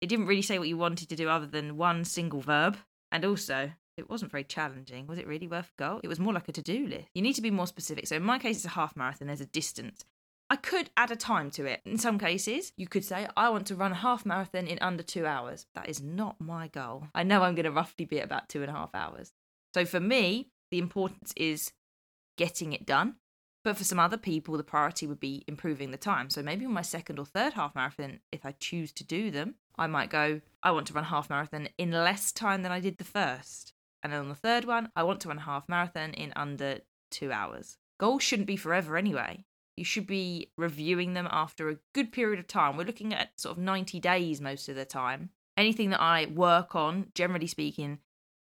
It 0.00 0.08
didn't 0.08 0.26
really 0.26 0.42
say 0.42 0.58
what 0.58 0.68
you 0.68 0.76
wanted 0.76 1.08
to 1.08 1.16
do 1.16 1.28
other 1.28 1.46
than 1.46 1.76
one 1.76 2.04
single 2.04 2.40
verb. 2.40 2.76
And 3.10 3.24
also, 3.24 3.72
it 3.96 4.10
wasn't 4.10 4.30
very 4.30 4.44
challenging. 4.44 5.06
Was 5.06 5.18
it 5.18 5.26
really 5.26 5.48
worth 5.48 5.72
a 5.78 5.82
goal? 5.82 6.00
It 6.04 6.08
was 6.08 6.20
more 6.20 6.34
like 6.34 6.48
a 6.48 6.52
to 6.52 6.62
do 6.62 6.86
list. 6.86 7.08
You 7.14 7.22
need 7.22 7.34
to 7.34 7.42
be 7.42 7.50
more 7.50 7.66
specific. 7.66 8.06
So 8.06 8.16
in 8.16 8.22
my 8.22 8.38
case, 8.38 8.56
it's 8.56 8.66
a 8.66 8.70
half 8.70 8.96
marathon, 8.96 9.28
there's 9.28 9.40
a 9.40 9.46
distance. 9.46 10.04
I 10.48 10.56
could 10.56 10.90
add 10.96 11.10
a 11.10 11.16
time 11.16 11.50
to 11.52 11.64
it. 11.64 11.80
In 11.84 11.98
some 11.98 12.18
cases, 12.18 12.72
you 12.76 12.86
could 12.86 13.04
say, 13.04 13.26
I 13.36 13.48
want 13.48 13.66
to 13.68 13.74
run 13.74 13.92
a 13.92 13.96
half 13.96 14.24
marathon 14.24 14.68
in 14.68 14.78
under 14.80 15.02
two 15.02 15.26
hours. 15.26 15.66
That 15.74 15.88
is 15.88 16.00
not 16.00 16.40
my 16.40 16.68
goal. 16.68 17.08
I 17.14 17.24
know 17.24 17.42
I'm 17.42 17.56
going 17.56 17.64
to 17.64 17.72
roughly 17.72 18.04
be 18.04 18.20
at 18.20 18.26
about 18.26 18.48
two 18.48 18.62
and 18.62 18.70
a 18.70 18.74
half 18.74 18.94
hours. 18.94 19.32
So 19.74 19.84
for 19.84 19.98
me, 19.98 20.50
the 20.76 20.82
importance 20.82 21.32
is 21.36 21.72
getting 22.36 22.74
it 22.74 22.84
done. 22.84 23.14
But 23.64 23.78
for 23.78 23.84
some 23.84 23.98
other 23.98 24.18
people, 24.18 24.58
the 24.58 24.62
priority 24.62 25.06
would 25.06 25.18
be 25.18 25.42
improving 25.48 25.90
the 25.90 25.96
time. 25.96 26.28
So 26.28 26.42
maybe 26.42 26.66
on 26.66 26.72
my 26.72 26.82
second 26.82 27.18
or 27.18 27.24
third 27.24 27.54
half 27.54 27.74
marathon, 27.74 28.20
if 28.30 28.44
I 28.44 28.52
choose 28.52 28.92
to 28.92 29.04
do 29.04 29.30
them, 29.30 29.54
I 29.78 29.86
might 29.86 30.10
go, 30.10 30.42
I 30.62 30.72
want 30.72 30.86
to 30.88 30.92
run 30.92 31.04
half 31.04 31.30
marathon 31.30 31.70
in 31.78 31.92
less 31.92 32.30
time 32.30 32.62
than 32.62 32.72
I 32.72 32.80
did 32.80 32.98
the 32.98 33.04
first. 33.04 33.72
And 34.02 34.12
then 34.12 34.20
on 34.20 34.28
the 34.28 34.34
third 34.34 34.66
one, 34.66 34.90
I 34.94 35.02
want 35.02 35.20
to 35.22 35.28
run 35.28 35.38
a 35.38 35.42
half 35.42 35.66
marathon 35.66 36.12
in 36.12 36.34
under 36.36 36.80
two 37.10 37.32
hours. 37.32 37.78
Goals 37.98 38.22
shouldn't 38.22 38.46
be 38.46 38.56
forever 38.56 38.98
anyway. 38.98 39.46
You 39.78 39.84
should 39.84 40.06
be 40.06 40.52
reviewing 40.58 41.14
them 41.14 41.26
after 41.30 41.70
a 41.70 41.78
good 41.94 42.12
period 42.12 42.38
of 42.38 42.46
time. 42.46 42.76
We're 42.76 42.84
looking 42.84 43.14
at 43.14 43.40
sort 43.40 43.56
of 43.56 43.62
90 43.62 43.98
days 43.98 44.42
most 44.42 44.68
of 44.68 44.76
the 44.76 44.84
time. 44.84 45.30
Anything 45.56 45.88
that 45.88 46.02
I 46.02 46.26
work 46.26 46.76
on, 46.76 47.06
generally 47.14 47.46
speaking, 47.46 47.98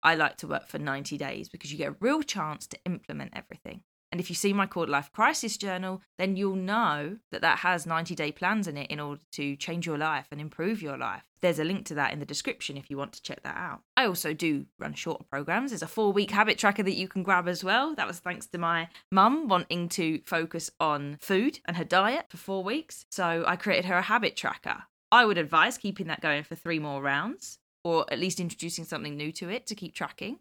I 0.03 0.15
like 0.15 0.38
to 0.38 0.48
work 0.48 0.68
for 0.68 0.79
90 0.79 1.18
days 1.18 1.50
because 1.50 1.72
you 1.72 1.77
get 1.77 1.89
a 1.89 1.96
real 2.00 2.22
chance 2.22 2.68
to 2.68 2.79
implement 2.86 3.34
everything. 3.36 3.84
And 4.12 4.20
if 4.20 4.29
you 4.29 4.36
see 4.36 4.53
my 4.53 4.65
Quarter 4.65 4.91
Life 4.91 5.12
Crisis 5.12 5.56
Journal, 5.56 6.01
then 6.18 6.36
you'll 6.36 6.56
know 6.56 7.18
that 7.32 7.41
that 7.41 7.60
has 7.60 7.86
90 7.86 8.15
day 8.15 8.32
plans 8.32 8.68
in 8.68 8.75
it 8.75 8.89
in 8.89 9.00
order 9.00 9.22
to 9.34 9.56
change 9.56 9.86
your 9.86 9.98
life 9.98 10.27
and 10.32 10.41
improve 10.41 10.82
your 10.82 10.98
life. 10.98 11.24
There's 11.41 11.60
a 11.60 11.63
link 11.63 11.86
to 11.86 11.94
that 11.96 12.12
in 12.12 12.20
the 12.20 12.25
description 12.25 12.75
if 12.75 12.89
you 12.89 12.98
want 12.98 13.13
to 13.13 13.22
check 13.22 13.44
that 13.44 13.56
out. 13.56 13.82
I 13.96 14.06
also 14.06 14.34
do 14.34 14.65
run 14.79 14.94
shorter 14.94 15.24
programs. 15.29 15.72
There's 15.72 15.84
a 15.84 15.88
four 15.88 16.12
week 16.12 16.32
habit 16.32 16.58
tracker 16.58 16.84
that 16.84 16.98
you 16.98 17.08
can 17.08 17.24
grab 17.24 17.48
as 17.48 17.63
well. 17.63 17.94
That 17.96 18.08
was 18.08 18.20
thanks 18.20 18.48
to 18.48 18.58
my 18.58 18.89
mum 19.12 19.48
wanting 19.48 19.89
to 19.89 20.22
focus 20.25 20.72
on 20.79 21.18
food 21.22 21.60
and 21.65 21.77
her 21.77 21.84
diet 21.86 22.25
for 22.29 22.38
four 22.38 22.63
weeks. 22.63 23.06
So 23.12 23.44
I 23.48 23.56
created 23.56 23.86
her 23.86 23.98
a 23.98 24.01
habit 24.01 24.36
tracker. 24.36 24.84
I 25.12 25.25
would 25.25 25.38
advise 25.38 25.77
keeping 25.77 26.08
that 26.08 26.22
going 26.22 26.44
for 26.44 26.56
three 26.56 26.79
more 26.79 27.01
rounds 27.01 27.60
or 27.83 28.05
at 28.12 28.19
least 28.19 28.39
introducing 28.39 28.86
something 28.86 29.15
new 29.15 29.31
to 29.33 29.50
it 29.50 29.67
to 29.67 29.75
keep 29.75 29.93
tracking. 29.93 30.39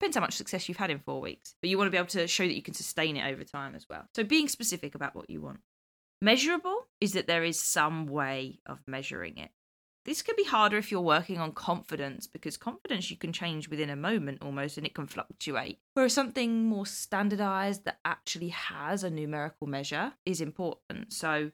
Depends 0.00 0.16
how 0.16 0.22
much 0.22 0.36
success 0.36 0.68
you've 0.68 0.78
had 0.78 0.90
in 0.90 0.98
four 0.98 1.20
weeks, 1.20 1.54
but 1.60 1.68
you 1.68 1.76
want 1.76 1.88
to 1.88 1.90
be 1.90 1.98
able 1.98 2.08
to 2.08 2.26
show 2.26 2.44
that 2.44 2.54
you 2.54 2.62
can 2.62 2.74
sustain 2.74 3.16
it 3.16 3.30
over 3.30 3.44
time 3.44 3.74
as 3.74 3.86
well. 3.88 4.06
So 4.14 4.24
being 4.24 4.48
specific 4.48 4.94
about 4.94 5.14
what 5.14 5.28
you 5.28 5.42
want. 5.42 5.60
Measurable 6.22 6.86
is 7.00 7.12
that 7.12 7.26
there 7.26 7.44
is 7.44 7.60
some 7.60 8.06
way 8.06 8.60
of 8.66 8.78
measuring 8.86 9.38
it. 9.38 9.50
This 10.06 10.22
can 10.22 10.34
be 10.36 10.44
harder 10.44 10.78
if 10.78 10.90
you're 10.90 11.00
working 11.02 11.38
on 11.38 11.52
confidence 11.52 12.26
because 12.26 12.56
confidence 12.56 13.10
you 13.10 13.18
can 13.18 13.32
change 13.32 13.68
within 13.68 13.90
a 13.90 13.96
moment 13.96 14.42
almost 14.42 14.78
and 14.78 14.86
it 14.86 14.94
can 14.94 15.06
fluctuate. 15.06 15.78
Whereas 15.92 16.14
something 16.14 16.64
more 16.64 16.86
standardized 16.86 17.84
that 17.84 17.98
actually 18.04 18.48
has 18.48 19.04
a 19.04 19.10
numerical 19.10 19.66
measure 19.66 20.14
is 20.24 20.40
important. 20.40 21.12
So 21.12 21.50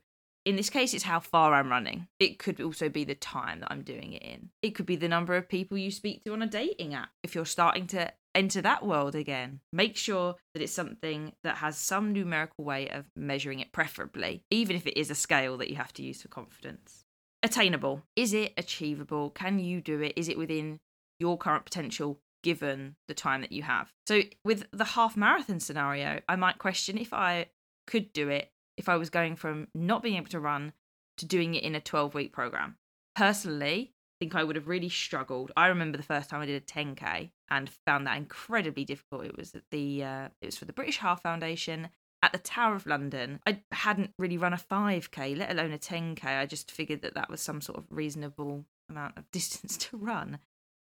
in 0.46 0.54
this 0.54 0.70
case, 0.70 0.94
it's 0.94 1.04
how 1.04 1.18
far 1.18 1.52
I'm 1.54 1.70
running. 1.70 2.06
It 2.20 2.38
could 2.38 2.60
also 2.60 2.88
be 2.88 3.02
the 3.02 3.16
time 3.16 3.60
that 3.60 3.72
I'm 3.72 3.82
doing 3.82 4.12
it 4.12 4.22
in. 4.22 4.50
It 4.62 4.76
could 4.76 4.86
be 4.86 4.94
the 4.94 5.08
number 5.08 5.34
of 5.34 5.48
people 5.48 5.76
you 5.76 5.90
speak 5.90 6.22
to 6.24 6.32
on 6.32 6.40
a 6.40 6.46
dating 6.46 6.94
app. 6.94 7.10
If 7.24 7.34
you're 7.34 7.44
starting 7.44 7.88
to 7.88 8.12
enter 8.32 8.62
that 8.62 8.86
world 8.86 9.16
again, 9.16 9.58
make 9.72 9.96
sure 9.96 10.36
that 10.54 10.62
it's 10.62 10.72
something 10.72 11.32
that 11.42 11.56
has 11.56 11.76
some 11.76 12.12
numerical 12.12 12.64
way 12.64 12.88
of 12.88 13.06
measuring 13.16 13.58
it, 13.58 13.72
preferably, 13.72 14.44
even 14.48 14.76
if 14.76 14.86
it 14.86 14.96
is 14.96 15.10
a 15.10 15.16
scale 15.16 15.56
that 15.56 15.68
you 15.68 15.74
have 15.76 15.92
to 15.94 16.04
use 16.04 16.22
for 16.22 16.28
confidence. 16.28 17.02
Attainable. 17.42 18.04
Is 18.14 18.32
it 18.32 18.54
achievable? 18.56 19.30
Can 19.30 19.58
you 19.58 19.80
do 19.80 20.00
it? 20.00 20.12
Is 20.14 20.28
it 20.28 20.38
within 20.38 20.78
your 21.18 21.36
current 21.36 21.64
potential 21.64 22.20
given 22.44 22.94
the 23.08 23.14
time 23.14 23.40
that 23.40 23.52
you 23.52 23.62
have? 23.62 23.92
So, 24.06 24.22
with 24.44 24.66
the 24.70 24.84
half 24.84 25.16
marathon 25.16 25.58
scenario, 25.58 26.20
I 26.28 26.36
might 26.36 26.58
question 26.58 26.98
if 26.98 27.12
I 27.12 27.46
could 27.88 28.12
do 28.12 28.28
it 28.28 28.50
if 28.76 28.88
I 28.88 28.96
was 28.96 29.10
going 29.10 29.36
from 29.36 29.68
not 29.74 30.02
being 30.02 30.16
able 30.16 30.28
to 30.28 30.40
run 30.40 30.72
to 31.18 31.26
doing 31.26 31.54
it 31.54 31.62
in 31.62 31.74
a 31.74 31.80
12 31.80 32.14
week 32.14 32.32
program. 32.32 32.76
Personally, 33.14 33.92
I 33.92 34.24
think 34.24 34.34
I 34.34 34.44
would 34.44 34.56
have 34.56 34.68
really 34.68 34.88
struggled. 34.88 35.52
I 35.56 35.68
remember 35.68 35.96
the 35.96 36.04
first 36.04 36.30
time 36.30 36.40
I 36.40 36.46
did 36.46 36.62
a 36.62 36.64
10k 36.64 37.30
and 37.50 37.70
found 37.86 38.06
that 38.06 38.16
incredibly 38.16 38.84
difficult. 38.84 39.24
It 39.24 39.36
was 39.36 39.54
the 39.70 40.04
uh, 40.04 40.28
it 40.40 40.46
was 40.46 40.58
for 40.58 40.64
the 40.64 40.72
British 40.72 40.98
Heart 40.98 41.20
Foundation 41.20 41.88
at 42.22 42.32
the 42.32 42.38
Tower 42.38 42.74
of 42.74 42.86
London. 42.86 43.40
I 43.46 43.60
hadn't 43.72 44.12
really 44.18 44.38
run 44.38 44.52
a 44.52 44.56
5k, 44.56 45.36
let 45.36 45.50
alone 45.50 45.72
a 45.72 45.78
10k. 45.78 46.24
I 46.24 46.46
just 46.46 46.70
figured 46.70 47.02
that 47.02 47.14
that 47.14 47.30
was 47.30 47.40
some 47.40 47.60
sort 47.60 47.78
of 47.78 47.84
reasonable 47.90 48.64
amount 48.88 49.18
of 49.18 49.30
distance 49.32 49.76
to 49.78 49.96
run. 49.96 50.38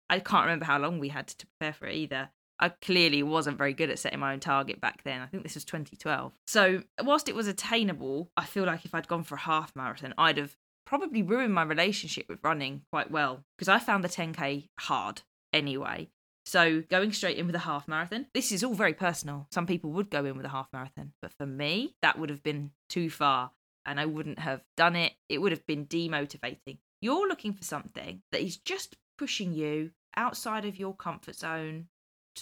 I 0.09 0.21
can't 0.21 0.45
remember 0.45 0.67
how 0.67 0.79
long 0.79 0.99
we 0.99 1.09
had 1.09 1.27
to 1.29 1.47
prepare 1.47 1.73
for 1.73 1.87
it 1.87 1.97
either. 1.97 2.31
I 2.59 2.71
clearly 2.71 3.23
wasn't 3.23 3.59
very 3.59 3.75
good 3.75 3.91
at 3.91 3.99
setting 3.99 4.19
my 4.19 4.33
own 4.33 4.41
target 4.41 4.81
back 4.81 5.03
then. 5.05 5.21
I 5.21 5.27
think 5.27 5.43
this 5.43 5.55
was 5.55 5.65
2012. 5.65 6.33
So, 6.47 6.83
whilst 7.03 7.29
it 7.29 7.35
was 7.35 7.47
attainable, 7.47 8.31
I 8.37 8.45
feel 8.45 8.65
like 8.65 8.85
if 8.85 8.95
I'd 8.95 9.09
gone 9.09 9.25
for 9.25 9.35
a 9.35 9.41
half 9.41 9.75
marathon, 9.77 10.15
I'd 10.17 10.39
have 10.39 10.57
probably 10.87 11.23
ruined 11.23 11.53
my 11.53 11.63
relationship 11.63 12.27
with 12.29 12.39
running 12.43 12.83
quite 12.91 13.11
well 13.11 13.45
because 13.57 13.69
I 13.69 13.79
found 13.79 14.05
the 14.05 14.09
10K 14.09 14.69
hard 14.81 15.23
anyway. 15.53 16.09
So, 16.47 16.83
going 16.89 17.13
straight 17.13 17.39
in 17.39 17.47
with 17.47 17.57
a 17.57 17.61
half 17.61 17.89
marathon, 17.89 18.27
this 18.33 18.53
is 18.53 18.63
all 18.63 18.75
very 18.75 18.95
personal. 18.95 19.49
Some 19.51 19.67
people 19.67 19.91
would 19.91 20.11
go 20.11 20.25
in 20.25 20.37
with 20.37 20.47
a 20.47 20.51
half 20.51 20.69
marathon, 20.73 21.13
but 21.21 21.33
for 21.33 21.47
me, 21.47 21.97
that 22.03 22.19
would 22.19 22.31
have 22.31 22.43
been 22.43 22.71
too 22.89 23.11
far 23.11 23.51
and 23.85 24.01
I 24.01 24.07
wouldn't 24.07 24.39
have 24.39 24.63
done 24.77 24.97
it. 24.97 25.13
It 25.29 25.39
would 25.39 25.53
have 25.53 25.67
been 25.67 25.87
demotivating. 25.87 26.79
You're 27.01 27.29
looking 27.29 27.53
for 27.53 27.65
something 27.65 28.23
that 28.33 28.43
is 28.43 28.57
just 28.57 28.97
pushing 29.19 29.53
you 29.53 29.91
outside 30.17 30.65
of 30.65 30.79
your 30.79 30.95
comfort 30.95 31.37
zone 31.37 31.89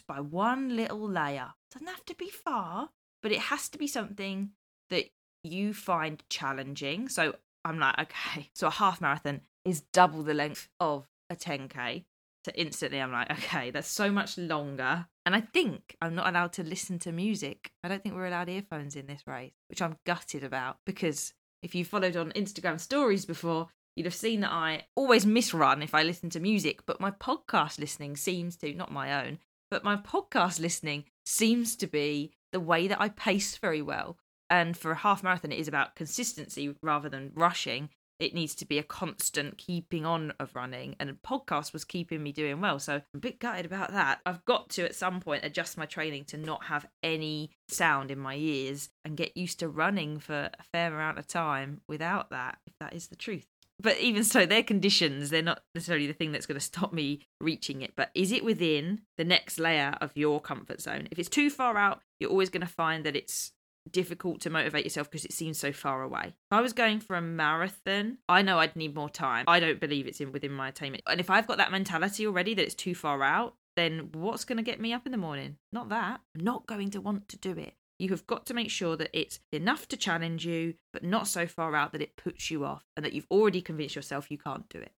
by 0.02 0.20
one 0.20 0.76
little 0.76 1.08
layer. 1.08 1.54
Doesn't 1.72 1.88
have 1.88 2.04
to 2.06 2.14
be 2.14 2.28
far, 2.28 2.90
but 3.22 3.32
it 3.32 3.40
has 3.40 3.68
to 3.70 3.78
be 3.78 3.86
something 3.86 4.50
that 4.90 5.06
you 5.42 5.74
find 5.74 6.22
challenging. 6.28 7.08
So 7.08 7.34
I'm 7.64 7.78
like, 7.78 7.98
okay, 7.98 8.50
so 8.54 8.66
a 8.66 8.70
half 8.70 9.00
marathon 9.00 9.42
is 9.64 9.82
double 9.92 10.22
the 10.22 10.34
length 10.34 10.68
of 10.80 11.08
a 11.30 11.36
10k. 11.36 12.04
So 12.44 12.52
instantly 12.54 13.00
I'm 13.00 13.12
like, 13.12 13.30
okay, 13.30 13.70
that's 13.70 13.88
so 13.88 14.10
much 14.10 14.36
longer. 14.36 15.06
And 15.24 15.34
I 15.34 15.40
think 15.40 15.96
I'm 16.02 16.14
not 16.14 16.28
allowed 16.28 16.52
to 16.54 16.62
listen 16.62 16.98
to 17.00 17.12
music. 17.12 17.72
I 17.82 17.88
don't 17.88 18.02
think 18.02 18.14
we're 18.14 18.26
allowed 18.26 18.50
earphones 18.50 18.96
in 18.96 19.06
this 19.06 19.26
race, 19.26 19.54
which 19.68 19.80
I'm 19.80 19.96
gutted 20.04 20.44
about 20.44 20.78
because 20.84 21.32
if 21.62 21.74
you 21.74 21.84
followed 21.84 22.16
on 22.16 22.32
Instagram 22.32 22.78
stories 22.78 23.24
before, 23.24 23.68
you'd 23.96 24.04
have 24.04 24.14
seen 24.14 24.40
that 24.40 24.52
I 24.52 24.84
always 24.94 25.24
misrun 25.24 25.82
if 25.82 25.94
I 25.94 26.02
listen 26.02 26.28
to 26.30 26.40
music, 26.40 26.84
but 26.84 27.00
my 27.00 27.10
podcast 27.10 27.78
listening 27.78 28.16
seems 28.16 28.56
to, 28.58 28.74
not 28.74 28.92
my 28.92 29.24
own, 29.24 29.38
but 29.74 29.82
my 29.82 29.96
podcast 29.96 30.60
listening 30.60 31.02
seems 31.26 31.74
to 31.74 31.88
be 31.88 32.30
the 32.52 32.60
way 32.60 32.86
that 32.86 33.00
I 33.00 33.08
pace 33.08 33.56
very 33.56 33.82
well. 33.82 34.16
And 34.48 34.76
for 34.76 34.92
a 34.92 34.96
half 34.96 35.24
marathon, 35.24 35.50
it 35.50 35.58
is 35.58 35.66
about 35.66 35.96
consistency 35.96 36.76
rather 36.80 37.08
than 37.08 37.32
rushing. 37.34 37.88
It 38.20 38.34
needs 38.34 38.54
to 38.54 38.64
be 38.64 38.78
a 38.78 38.84
constant 38.84 39.58
keeping 39.58 40.06
on 40.06 40.32
of 40.38 40.54
running, 40.54 40.94
and 41.00 41.10
a 41.10 41.14
podcast 41.14 41.72
was 41.72 41.84
keeping 41.84 42.22
me 42.22 42.30
doing 42.30 42.60
well. 42.60 42.78
So 42.78 42.94
I'm 42.94 43.02
a 43.16 43.18
bit 43.18 43.40
gutted 43.40 43.66
about 43.66 43.90
that. 43.90 44.20
I've 44.24 44.44
got 44.44 44.68
to 44.70 44.84
at 44.84 44.94
some 44.94 45.18
point 45.18 45.44
adjust 45.44 45.76
my 45.76 45.86
training 45.86 46.26
to 46.26 46.36
not 46.36 46.66
have 46.66 46.86
any 47.02 47.50
sound 47.68 48.12
in 48.12 48.18
my 48.20 48.36
ears 48.36 48.90
and 49.04 49.16
get 49.16 49.36
used 49.36 49.58
to 49.58 49.68
running 49.68 50.20
for 50.20 50.50
a 50.56 50.62
fair 50.72 50.94
amount 50.94 51.18
of 51.18 51.26
time 51.26 51.80
without 51.88 52.30
that, 52.30 52.58
if 52.64 52.74
that 52.78 52.94
is 52.94 53.08
the 53.08 53.16
truth 53.16 53.48
but 53.84 54.00
even 54.00 54.24
so, 54.24 54.46
their 54.46 54.62
conditions, 54.62 55.30
they're 55.30 55.42
not 55.42 55.62
necessarily 55.74 56.06
the 56.06 56.14
thing 56.14 56.32
that's 56.32 56.46
going 56.46 56.58
to 56.58 56.64
stop 56.64 56.92
me 56.92 57.20
reaching 57.40 57.82
it. 57.82 57.92
But 57.94 58.10
is 58.14 58.32
it 58.32 58.42
within 58.42 59.02
the 59.18 59.24
next 59.24 59.60
layer 59.60 59.96
of 60.00 60.16
your 60.16 60.40
comfort 60.40 60.80
zone? 60.80 61.06
If 61.10 61.18
it's 61.18 61.28
too 61.28 61.50
far 61.50 61.76
out, 61.76 62.00
you're 62.18 62.30
always 62.30 62.50
going 62.50 62.62
to 62.62 62.66
find 62.66 63.04
that 63.04 63.14
it's 63.14 63.52
difficult 63.90 64.40
to 64.40 64.48
motivate 64.48 64.84
yourself 64.84 65.10
because 65.10 65.26
it 65.26 65.32
seems 65.34 65.58
so 65.58 65.70
far 65.70 66.02
away. 66.02 66.28
If 66.28 66.52
I 66.52 66.62
was 66.62 66.72
going 66.72 67.00
for 67.00 67.14
a 67.14 67.20
marathon, 67.20 68.16
I 68.26 68.40
know 68.40 68.58
I'd 68.58 68.74
need 68.74 68.94
more 68.94 69.10
time. 69.10 69.44
I 69.46 69.60
don't 69.60 69.80
believe 69.80 70.06
it's 70.06 70.20
in 70.20 70.32
within 70.32 70.52
my 70.52 70.68
attainment. 70.68 71.02
And 71.06 71.20
if 71.20 71.28
I've 71.28 71.46
got 71.46 71.58
that 71.58 71.70
mentality 71.70 72.26
already 72.26 72.54
that 72.54 72.64
it's 72.64 72.74
too 72.74 72.94
far 72.94 73.22
out, 73.22 73.54
then 73.76 74.08
what's 74.12 74.44
going 74.44 74.56
to 74.56 74.62
get 74.62 74.80
me 74.80 74.94
up 74.94 75.04
in 75.04 75.12
the 75.12 75.18
morning? 75.18 75.58
Not 75.72 75.90
that. 75.90 76.20
I'm 76.34 76.44
not 76.44 76.66
going 76.66 76.90
to 76.92 77.00
want 77.00 77.28
to 77.28 77.36
do 77.36 77.50
it. 77.52 77.74
You 77.98 78.08
have 78.10 78.26
got 78.26 78.46
to 78.46 78.54
make 78.54 78.70
sure 78.70 78.96
that 78.96 79.10
it's 79.12 79.40
enough 79.52 79.86
to 79.88 79.96
challenge 79.96 80.44
you, 80.44 80.74
but 80.92 81.04
not 81.04 81.28
so 81.28 81.46
far 81.46 81.74
out 81.76 81.92
that 81.92 82.02
it 82.02 82.16
puts 82.16 82.50
you 82.50 82.64
off 82.64 82.84
and 82.96 83.04
that 83.04 83.12
you've 83.12 83.26
already 83.30 83.62
convinced 83.62 83.94
yourself 83.94 84.30
you 84.30 84.38
can't 84.38 84.68
do 84.68 84.78
it. 84.78 84.92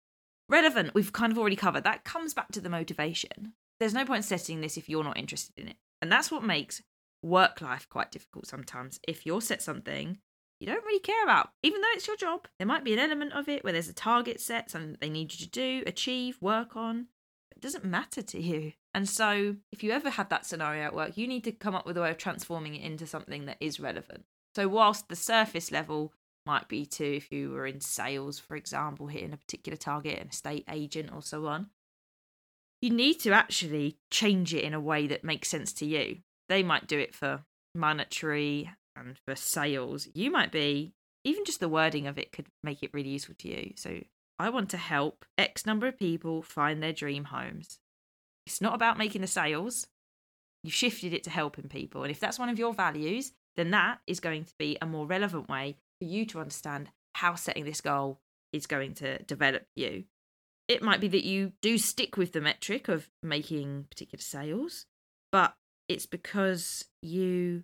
Relevant, 0.48 0.94
we've 0.94 1.12
kind 1.12 1.32
of 1.32 1.38
already 1.38 1.56
covered. 1.56 1.84
That 1.84 2.04
comes 2.04 2.34
back 2.34 2.52
to 2.54 2.62
the 2.62 2.70
motivation. 2.70 3.54
There's 3.80 3.94
no 3.94 4.06
point 4.06 4.24
setting 4.24 4.62
this 4.62 4.78
if 4.78 4.88
you're 4.88 5.04
not 5.04 5.18
interested 5.18 5.58
in 5.58 5.68
it. 5.68 5.78
And 6.02 6.12
that's 6.12 6.32
what 6.32 6.44
makes 6.44 6.82
work 7.22 7.62
life 7.62 7.88
quite 7.90 8.12
difficult 8.12 8.48
sometimes. 8.48 9.00
If 9.08 9.26
you're 9.26 9.42
set 9.42 9.62
something 9.62 10.20
you 10.60 10.68
don't 10.68 10.86
really 10.86 11.00
care 11.00 11.24
about, 11.24 11.50
even 11.64 11.82
though 11.82 11.92
it's 11.94 12.08
your 12.08 12.16
job, 12.16 12.48
there 12.60 12.68
might 12.68 12.86
be 12.86 12.94
an 12.94 13.00
element 13.00 13.34
of 13.34 13.50
it 13.50 13.64
where 13.64 13.74
there's 13.74 13.90
a 13.90 13.94
target 13.94 14.40
set, 14.40 14.72
something 14.72 14.96
they 15.02 15.10
need 15.10 15.34
you 15.34 15.46
to 15.46 15.50
do, 15.50 15.84
achieve, 15.86 16.38
work 16.42 16.76
on. 16.76 17.08
Doesn't 17.66 17.84
matter 17.84 18.22
to 18.22 18.40
you. 18.40 18.74
And 18.94 19.10
so, 19.10 19.56
if 19.72 19.82
you 19.82 19.90
ever 19.90 20.12
have 20.12 20.30
that 20.30 20.46
scenario 20.46 20.84
at 20.84 20.94
work, 20.94 21.18
you 21.18 21.26
need 21.26 21.44
to 21.46 21.52
come 21.52 21.74
up 21.74 21.88
with 21.88 21.98
a 21.98 22.02
way 22.02 22.12
of 22.12 22.20
transforming 22.20 22.76
it 22.76 22.84
into 22.84 23.08
something 23.08 23.48
that 23.48 23.58
is 23.60 23.80
relevant. 23.80 24.26
So, 24.56 24.68
whilst 24.68 25.10
the 25.10 25.16
surface 25.16 25.72
level 25.72 26.14
might 26.46 26.68
be 26.68 26.86
to 26.86 27.16
if 27.16 27.32
you 27.32 27.50
were 27.50 27.66
in 27.66 27.82
sales, 27.82 28.38
for 28.38 28.56
example, 28.56 29.08
hitting 29.08 29.34
a 29.34 29.38
particular 29.38 29.78
target, 29.78 30.20
an 30.20 30.28
estate 30.28 30.66
agent, 30.70 31.10
or 31.12 31.24
so 31.24 31.48
on, 31.48 31.72
you 32.84 32.92
need 32.92 33.16
to 33.22 33.32
actually 33.32 33.98
change 34.12 34.54
it 34.54 34.64
in 34.64 34.76
a 34.76 34.80
way 34.80 35.08
that 35.08 35.24
makes 35.24 35.50
sense 35.50 35.74
to 35.74 35.88
you. 35.88 36.18
They 36.48 36.62
might 36.62 36.86
do 36.86 37.00
it 37.00 37.16
for 37.16 37.46
monetary 37.74 38.70
and 38.96 39.18
for 39.26 39.36
sales. 39.36 40.08
You 40.14 40.30
might 40.30 40.52
be, 40.52 40.94
even 41.24 41.44
just 41.46 41.62
the 41.62 41.68
wording 41.68 42.06
of 42.06 42.20
it 42.20 42.32
could 42.32 42.46
make 42.62 42.84
it 42.84 42.94
really 42.94 43.10
useful 43.10 43.34
to 43.40 43.48
you. 43.48 43.74
So, 43.76 44.02
I 44.38 44.50
want 44.50 44.70
to 44.72 44.78
help 44.78 45.26
X 45.38 45.66
number 45.66 45.88
of 45.88 45.98
people 45.98 46.42
find 46.42 46.82
their 46.82 46.94
dream 46.94 47.26
homes. 47.26 47.80
It's 48.46 48.62
not 48.62 48.76
about 48.76 48.98
making 48.98 49.22
the 49.22 49.28
sales. 49.28 49.88
You've 50.64 50.74
shifted 50.74 51.14
it 51.14 51.24
to 51.24 51.30
helping 51.30 51.70
people. 51.70 52.04
And 52.04 52.12
if 52.12 52.20
that's 52.20 52.40
one 52.40 52.50
of 52.50 52.60
your 52.60 52.74
values, 52.74 53.32
then 53.56 53.72
that 53.72 54.00
is 54.08 54.20
going 54.20 54.46
to 54.46 54.54
be 54.58 54.78
a 54.82 54.86
more 54.86 55.06
relevant 55.06 55.48
way 55.48 55.78
for 56.00 56.06
you 56.06 56.26
to 56.28 56.40
understand 56.40 56.90
how 57.14 57.36
setting 57.36 57.66
this 57.66 57.82
goal 57.82 58.20
is 58.52 58.68
going 58.68 58.94
to 58.96 59.22
develop 59.24 59.66
you. 59.76 60.04
It 60.68 60.82
might 60.82 61.00
be 61.00 61.08
that 61.10 61.24
you 61.24 61.54
do 61.62 61.78
stick 61.78 62.18
with 62.18 62.34
the 62.34 62.42
metric 62.42 62.88
of 62.88 63.10
making 63.22 63.86
particular 63.90 64.22
sales, 64.22 64.86
but 65.32 65.56
it's 65.88 66.06
because 66.06 66.86
you 67.02 67.64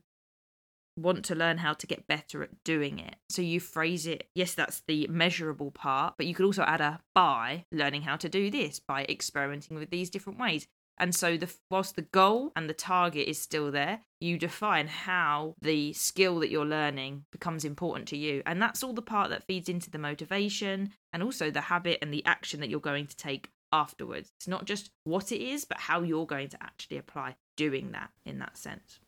want 0.98 1.26
to 1.26 1.36
learn 1.36 1.58
how 1.58 1.74
to 1.74 1.88
get 1.88 2.08
better 2.08 2.44
at 2.44 2.64
doing 2.64 3.00
it. 3.00 3.16
So 3.30 3.42
you 3.42 3.60
phrase 3.60 4.06
it, 4.06 4.28
yes, 4.36 4.54
that's 4.54 4.82
the 4.88 5.08
measurable 5.08 5.72
part, 5.72 6.16
but 6.18 6.28
you 6.28 6.34
could 6.34 6.46
also 6.46 6.64
add 6.64 6.82
a 6.82 7.00
by 7.14 7.66
learning 7.72 8.04
how 8.04 8.16
to 8.18 8.30
do 8.30 8.52
this, 8.52 8.80
by 8.80 9.06
experimenting 9.06 9.78
with 9.78 9.90
these 9.90 10.10
different 10.10 10.40
ways. 10.40 10.68
And 10.98 11.16
so, 11.16 11.36
the 11.36 11.52
whilst 11.72 11.96
the 11.96 12.04
goal 12.04 12.52
and 12.56 12.70
the 12.70 12.76
target 12.76 13.28
is 13.28 13.42
still 13.42 13.72
there, 13.72 14.02
you 14.20 14.38
define 14.38 14.88
how 14.88 15.56
the 15.60 15.94
skill 15.94 16.40
that 16.40 16.52
you're 16.52 16.64
learning 16.64 17.26
becomes 17.32 17.66
important 17.66 18.08
to 18.10 18.18
you. 18.18 18.44
And 18.46 18.62
that's 18.62 18.84
all 18.84 18.94
the 18.94 19.02
part 19.02 19.32
that 19.32 19.46
feeds 19.46 19.68
into 19.68 19.90
the 19.90 19.98
motivation 19.98 20.92
and 21.12 21.24
also 21.24 21.50
the 21.50 21.62
habit 21.62 21.98
and 22.04 22.14
the 22.14 22.24
action 22.28 22.60
that 22.60 22.70
you're 22.70 22.80
going 22.80 23.08
to 23.08 23.16
take 23.16 23.50
afterwards. 23.72 24.32
It's 24.38 24.48
not 24.48 24.66
just 24.66 24.92
what 25.04 25.32
it 25.32 25.42
is, 25.42 25.66
but 25.66 25.80
how 25.80 26.02
you're 26.04 26.28
going 26.28 26.50
to 26.50 26.62
actually 26.62 26.98
apply 26.98 27.36
doing 27.58 27.94
that 27.94 28.12
in 28.24 28.38
that 28.40 28.58
sense. 28.58 29.00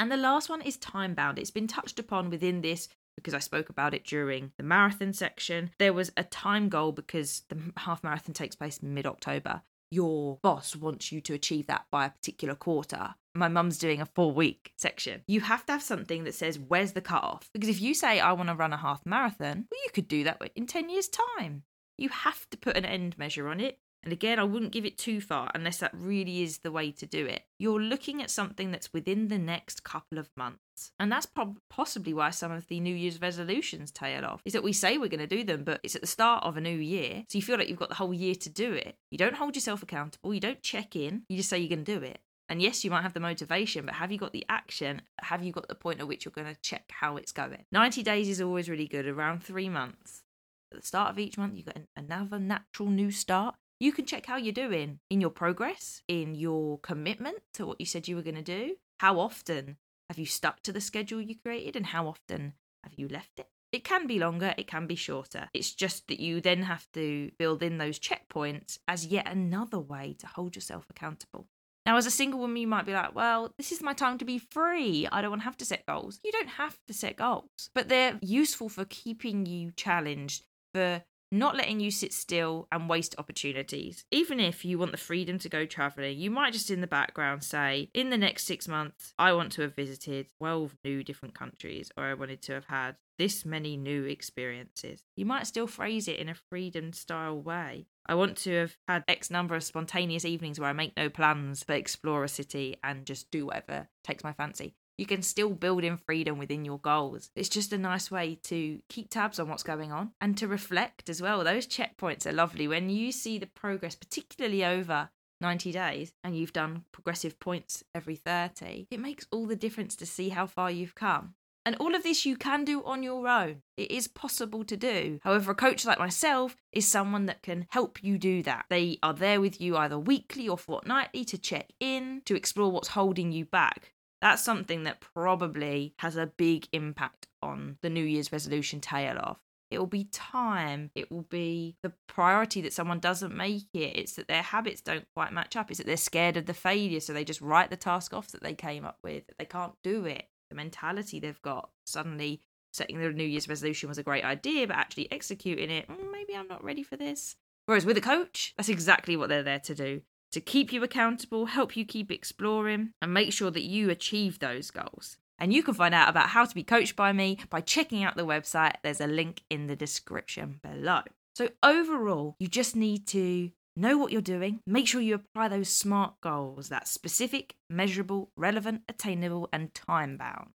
And 0.00 0.10
the 0.10 0.16
last 0.16 0.48
one 0.48 0.62
is 0.62 0.76
time 0.76 1.14
bound. 1.14 1.38
It's 1.38 1.50
been 1.50 1.66
touched 1.66 1.98
upon 1.98 2.30
within 2.30 2.60
this 2.60 2.88
because 3.16 3.34
I 3.34 3.38
spoke 3.38 3.68
about 3.68 3.94
it 3.94 4.04
during 4.04 4.52
the 4.56 4.64
marathon 4.64 5.12
section. 5.12 5.70
There 5.78 5.92
was 5.92 6.10
a 6.16 6.24
time 6.24 6.68
goal 6.68 6.92
because 6.92 7.42
the 7.48 7.58
half 7.76 8.02
marathon 8.02 8.34
takes 8.34 8.56
place 8.56 8.82
mid 8.82 9.06
October 9.06 9.62
your 9.94 10.38
boss 10.42 10.74
wants 10.74 11.12
you 11.12 11.20
to 11.22 11.34
achieve 11.34 11.68
that 11.68 11.86
by 11.90 12.06
a 12.06 12.10
particular 12.10 12.54
quarter. 12.54 13.14
My 13.34 13.48
mum's 13.48 13.78
doing 13.78 14.00
a 14.00 14.06
four 14.06 14.32
week 14.32 14.72
section. 14.76 15.22
You 15.26 15.40
have 15.40 15.64
to 15.66 15.72
have 15.72 15.82
something 15.82 16.24
that 16.24 16.34
says, 16.34 16.58
where's 16.58 16.92
the 16.92 17.00
cutoff? 17.00 17.48
Because 17.52 17.68
if 17.68 17.80
you 17.80 17.94
say, 17.94 18.20
I 18.20 18.32
want 18.32 18.48
to 18.48 18.54
run 18.54 18.72
a 18.72 18.76
half 18.76 19.06
marathon, 19.06 19.66
well, 19.70 19.80
you 19.84 19.90
could 19.92 20.08
do 20.08 20.24
that 20.24 20.40
in 20.54 20.66
10 20.66 20.90
years' 20.90 21.08
time. 21.08 21.62
You 21.96 22.08
have 22.08 22.48
to 22.50 22.56
put 22.56 22.76
an 22.76 22.84
end 22.84 23.16
measure 23.18 23.48
on 23.48 23.60
it. 23.60 23.78
And 24.04 24.12
again, 24.12 24.38
I 24.38 24.44
wouldn't 24.44 24.72
give 24.72 24.84
it 24.84 24.98
too 24.98 25.20
far 25.20 25.50
unless 25.54 25.78
that 25.78 25.94
really 25.94 26.42
is 26.42 26.58
the 26.58 26.70
way 26.70 26.92
to 26.92 27.06
do 27.06 27.24
it. 27.24 27.44
You're 27.58 27.80
looking 27.80 28.22
at 28.22 28.30
something 28.30 28.70
that's 28.70 28.92
within 28.92 29.28
the 29.28 29.38
next 29.38 29.82
couple 29.82 30.18
of 30.18 30.28
months. 30.36 30.92
And 30.98 31.10
that's 31.10 31.24
prob- 31.24 31.58
possibly 31.70 32.12
why 32.12 32.30
some 32.30 32.52
of 32.52 32.68
the 32.68 32.80
New 32.80 32.94
Year's 32.94 33.20
resolutions 33.20 33.90
tail 33.90 34.26
off. 34.26 34.42
Is 34.44 34.52
that 34.52 34.62
we 34.62 34.74
say 34.74 34.98
we're 34.98 35.08
going 35.08 35.20
to 35.20 35.26
do 35.26 35.42
them, 35.42 35.64
but 35.64 35.80
it's 35.82 35.94
at 35.94 36.02
the 36.02 36.06
start 36.06 36.44
of 36.44 36.58
a 36.58 36.60
new 36.60 36.76
year. 36.76 37.24
So 37.28 37.38
you 37.38 37.42
feel 37.42 37.56
like 37.56 37.68
you've 37.68 37.78
got 37.78 37.88
the 37.88 37.94
whole 37.94 38.12
year 38.12 38.34
to 38.34 38.50
do 38.50 38.74
it. 38.74 38.96
You 39.10 39.16
don't 39.16 39.36
hold 39.36 39.54
yourself 39.54 39.82
accountable. 39.82 40.34
You 40.34 40.40
don't 40.40 40.62
check 40.62 40.94
in. 40.94 41.22
You 41.28 41.38
just 41.38 41.48
say 41.48 41.58
you're 41.58 41.74
going 41.74 41.84
to 41.84 41.98
do 41.98 42.04
it. 42.04 42.20
And 42.50 42.60
yes, 42.60 42.84
you 42.84 42.90
might 42.90 43.02
have 43.02 43.14
the 43.14 43.20
motivation, 43.20 43.86
but 43.86 43.94
have 43.94 44.12
you 44.12 44.18
got 44.18 44.32
the 44.34 44.44
action? 44.50 45.00
Have 45.22 45.42
you 45.42 45.50
got 45.50 45.68
the 45.68 45.74
point 45.74 46.00
at 46.00 46.08
which 46.08 46.26
you're 46.26 46.32
going 46.32 46.52
to 46.52 46.60
check 46.60 46.84
how 46.90 47.16
it's 47.16 47.32
going? 47.32 47.64
90 47.72 48.02
days 48.02 48.28
is 48.28 48.40
always 48.42 48.68
really 48.68 48.86
good, 48.86 49.06
around 49.06 49.42
three 49.42 49.70
months. 49.70 50.24
At 50.70 50.82
the 50.82 50.86
start 50.86 51.10
of 51.10 51.18
each 51.18 51.38
month, 51.38 51.56
you've 51.56 51.66
got 51.66 51.78
another 51.96 52.38
natural 52.38 52.90
new 52.90 53.10
start 53.10 53.54
you 53.84 53.92
can 53.92 54.06
check 54.06 54.24
how 54.24 54.36
you're 54.36 54.52
doing 54.52 54.98
in 55.10 55.20
your 55.20 55.30
progress, 55.30 56.02
in 56.08 56.34
your 56.34 56.78
commitment 56.78 57.36
to 57.52 57.66
what 57.66 57.78
you 57.78 57.84
said 57.84 58.08
you 58.08 58.16
were 58.16 58.22
going 58.22 58.34
to 58.34 58.42
do. 58.42 58.76
How 58.98 59.20
often 59.20 59.76
have 60.08 60.18
you 60.18 60.24
stuck 60.24 60.62
to 60.62 60.72
the 60.72 60.80
schedule 60.80 61.20
you 61.20 61.34
created, 61.38 61.76
and 61.76 61.86
how 61.86 62.06
often 62.06 62.54
have 62.82 62.94
you 62.96 63.08
left 63.08 63.38
it? 63.38 63.48
It 63.72 63.84
can 63.84 64.06
be 64.06 64.18
longer, 64.18 64.54
it 64.56 64.66
can 64.66 64.86
be 64.86 64.94
shorter. 64.94 65.50
It's 65.52 65.74
just 65.74 66.08
that 66.08 66.20
you 66.20 66.40
then 66.40 66.62
have 66.62 66.86
to 66.92 67.30
build 67.38 67.62
in 67.62 67.76
those 67.76 67.98
checkpoints 67.98 68.78
as 68.88 69.04
yet 69.06 69.28
another 69.28 69.78
way 69.78 70.16
to 70.18 70.26
hold 70.28 70.54
yourself 70.54 70.86
accountable. 70.88 71.46
Now, 71.84 71.98
as 71.98 72.06
a 72.06 72.10
single 72.10 72.40
woman, 72.40 72.56
you 72.56 72.66
might 72.66 72.86
be 72.86 72.94
like, 72.94 73.14
well, 73.14 73.52
this 73.58 73.70
is 73.70 73.82
my 73.82 73.92
time 73.92 74.16
to 74.16 74.24
be 74.24 74.38
free. 74.38 75.06
I 75.12 75.20
don't 75.20 75.30
want 75.30 75.42
to 75.42 75.46
have 75.46 75.58
to 75.58 75.66
set 75.66 75.84
goals. 75.84 76.20
You 76.24 76.32
don't 76.32 76.48
have 76.48 76.78
to 76.86 76.94
set 76.94 77.16
goals, 77.16 77.68
but 77.74 77.90
they're 77.90 78.18
useful 78.22 78.70
for 78.70 78.86
keeping 78.86 79.44
you 79.44 79.72
challenged, 79.72 80.46
for 80.72 81.02
not 81.38 81.56
letting 81.56 81.80
you 81.80 81.90
sit 81.90 82.12
still 82.12 82.68
and 82.70 82.88
waste 82.88 83.14
opportunities. 83.18 84.04
Even 84.10 84.40
if 84.40 84.64
you 84.64 84.78
want 84.78 84.92
the 84.92 84.96
freedom 84.96 85.38
to 85.40 85.48
go 85.48 85.66
traveling, 85.66 86.18
you 86.18 86.30
might 86.30 86.52
just 86.52 86.70
in 86.70 86.80
the 86.80 86.86
background 86.86 87.42
say, 87.42 87.90
in 87.92 88.10
the 88.10 88.18
next 88.18 88.44
six 88.44 88.68
months, 88.68 89.12
I 89.18 89.32
want 89.32 89.52
to 89.52 89.62
have 89.62 89.74
visited 89.74 90.28
12 90.38 90.76
new 90.84 91.02
different 91.02 91.34
countries, 91.34 91.90
or 91.96 92.04
I 92.04 92.14
wanted 92.14 92.42
to 92.42 92.52
have 92.52 92.66
had 92.66 92.96
this 93.18 93.44
many 93.44 93.76
new 93.76 94.04
experiences. 94.04 95.02
You 95.16 95.26
might 95.26 95.46
still 95.46 95.66
phrase 95.66 96.08
it 96.08 96.18
in 96.18 96.28
a 96.28 96.34
freedom 96.34 96.92
style 96.92 97.40
way. 97.40 97.86
I 98.06 98.14
want 98.14 98.36
to 98.38 98.52
have 98.52 98.76
had 98.88 99.04
X 99.08 99.30
number 99.30 99.54
of 99.54 99.62
spontaneous 99.62 100.24
evenings 100.24 100.60
where 100.60 100.68
I 100.68 100.72
make 100.72 100.96
no 100.96 101.08
plans 101.08 101.64
but 101.66 101.76
explore 101.76 102.24
a 102.24 102.28
city 102.28 102.76
and 102.82 103.06
just 103.06 103.30
do 103.30 103.46
whatever 103.46 103.88
takes 104.02 104.24
my 104.24 104.32
fancy 104.32 104.74
you 104.96 105.06
can 105.06 105.22
still 105.22 105.50
build 105.50 105.84
in 105.84 105.96
freedom 105.96 106.38
within 106.38 106.64
your 106.64 106.78
goals. 106.78 107.30
It's 107.34 107.48
just 107.48 107.72
a 107.72 107.78
nice 107.78 108.10
way 108.10 108.38
to 108.44 108.80
keep 108.88 109.10
tabs 109.10 109.38
on 109.38 109.48
what's 109.48 109.62
going 109.62 109.92
on 109.92 110.12
and 110.20 110.36
to 110.38 110.48
reflect 110.48 111.08
as 111.08 111.20
well. 111.20 111.42
Those 111.42 111.66
checkpoints 111.66 112.26
are 112.26 112.32
lovely 112.32 112.68
when 112.68 112.90
you 112.90 113.12
see 113.12 113.38
the 113.38 113.46
progress, 113.46 113.94
particularly 113.94 114.64
over 114.64 115.10
90 115.40 115.72
days, 115.72 116.12
and 116.22 116.36
you've 116.36 116.52
done 116.52 116.84
progressive 116.92 117.38
points 117.40 117.82
every 117.94 118.16
30. 118.16 118.86
It 118.90 119.00
makes 119.00 119.26
all 119.30 119.46
the 119.46 119.56
difference 119.56 119.96
to 119.96 120.06
see 120.06 120.30
how 120.30 120.46
far 120.46 120.70
you've 120.70 120.94
come. 120.94 121.34
And 121.66 121.76
all 121.76 121.94
of 121.94 122.02
this 122.02 122.26
you 122.26 122.36
can 122.36 122.64
do 122.64 122.84
on 122.84 123.02
your 123.02 123.26
own. 123.26 123.62
It 123.78 123.90
is 123.90 124.06
possible 124.06 124.64
to 124.64 124.76
do. 124.76 125.18
However, 125.22 125.52
a 125.52 125.54
coach 125.54 125.86
like 125.86 125.98
myself 125.98 126.56
is 126.72 126.86
someone 126.86 127.24
that 127.26 127.42
can 127.42 127.66
help 127.70 128.04
you 128.04 128.18
do 128.18 128.42
that. 128.42 128.66
They 128.68 128.98
are 129.02 129.14
there 129.14 129.40
with 129.40 129.62
you 129.62 129.74
either 129.78 129.98
weekly 129.98 130.46
or 130.46 130.58
fortnightly 130.58 131.24
to 131.24 131.38
check 131.38 131.70
in, 131.80 132.20
to 132.26 132.36
explore 132.36 132.70
what's 132.70 132.88
holding 132.88 133.32
you 133.32 133.46
back 133.46 133.93
that's 134.24 134.42
something 134.42 134.84
that 134.84 135.02
probably 135.02 135.92
has 135.98 136.16
a 136.16 136.26
big 136.26 136.66
impact 136.72 137.26
on 137.42 137.76
the 137.82 137.90
New 137.90 138.02
Year's 138.02 138.32
resolution 138.32 138.80
tail 138.80 139.18
off. 139.22 139.36
It 139.70 139.78
will 139.78 139.86
be 139.86 140.04
time. 140.04 140.90
It 140.94 141.10
will 141.12 141.26
be 141.28 141.76
the 141.82 141.92
priority 142.06 142.62
that 142.62 142.72
someone 142.72 143.00
doesn't 143.00 143.36
make 143.36 143.66
it. 143.74 143.98
It's 143.98 144.14
that 144.14 144.26
their 144.26 144.40
habits 144.40 144.80
don't 144.80 145.04
quite 145.14 145.34
match 145.34 145.56
up. 145.56 145.70
It's 145.70 145.76
that 145.76 145.86
they're 145.86 145.98
scared 145.98 146.38
of 146.38 146.46
the 146.46 146.54
failure. 146.54 147.00
So 147.00 147.12
they 147.12 147.22
just 147.22 147.42
write 147.42 147.68
the 147.68 147.76
task 147.76 148.14
off 148.14 148.28
that 148.28 148.42
they 148.42 148.54
came 148.54 148.86
up 148.86 148.96
with, 149.04 149.24
they 149.38 149.44
can't 149.44 149.74
do 149.82 150.06
it. 150.06 150.24
The 150.48 150.56
mentality 150.56 151.20
they've 151.20 151.42
got 151.42 151.68
suddenly 151.84 152.40
setting 152.72 152.98
the 152.98 153.10
New 153.10 153.24
Year's 153.24 153.48
resolution 153.48 153.90
was 153.90 153.98
a 153.98 154.02
great 154.02 154.24
idea, 154.24 154.66
but 154.66 154.76
actually 154.76 155.12
executing 155.12 155.70
it, 155.70 155.86
mm, 155.86 156.10
maybe 156.10 156.34
I'm 156.34 156.48
not 156.48 156.64
ready 156.64 156.82
for 156.82 156.96
this. 156.96 157.36
Whereas 157.66 157.84
with 157.84 157.98
a 157.98 158.00
coach, 158.00 158.54
that's 158.56 158.70
exactly 158.70 159.18
what 159.18 159.28
they're 159.28 159.42
there 159.42 159.60
to 159.60 159.74
do 159.74 160.00
to 160.34 160.40
keep 160.40 160.72
you 160.72 160.82
accountable, 160.82 161.46
help 161.46 161.76
you 161.76 161.84
keep 161.84 162.10
exploring, 162.10 162.90
and 163.00 163.14
make 163.14 163.32
sure 163.32 163.52
that 163.52 163.62
you 163.62 163.88
achieve 163.88 164.40
those 164.40 164.72
goals. 164.72 165.16
And 165.38 165.52
you 165.52 165.62
can 165.62 165.74
find 165.74 165.94
out 165.94 166.08
about 166.08 166.30
how 166.30 166.44
to 166.44 166.54
be 166.54 166.64
coached 166.64 166.96
by 166.96 167.12
me 167.12 167.38
by 167.50 167.60
checking 167.60 168.02
out 168.02 168.16
the 168.16 168.26
website. 168.26 168.74
There's 168.82 169.00
a 169.00 169.06
link 169.06 169.42
in 169.48 169.68
the 169.68 169.76
description 169.76 170.58
below. 170.60 171.02
So, 171.36 171.50
overall, 171.62 172.34
you 172.40 172.48
just 172.48 172.74
need 172.74 173.06
to 173.08 173.50
know 173.76 173.96
what 173.96 174.10
you're 174.10 174.20
doing, 174.20 174.60
make 174.66 174.88
sure 174.88 175.00
you 175.00 175.14
apply 175.14 175.48
those 175.48 175.68
SMART 175.68 176.20
goals 176.20 176.68
that's 176.68 176.90
specific, 176.90 177.54
measurable, 177.70 178.30
relevant, 178.36 178.82
attainable, 178.88 179.48
and 179.52 179.72
time 179.72 180.16
bound. 180.16 180.50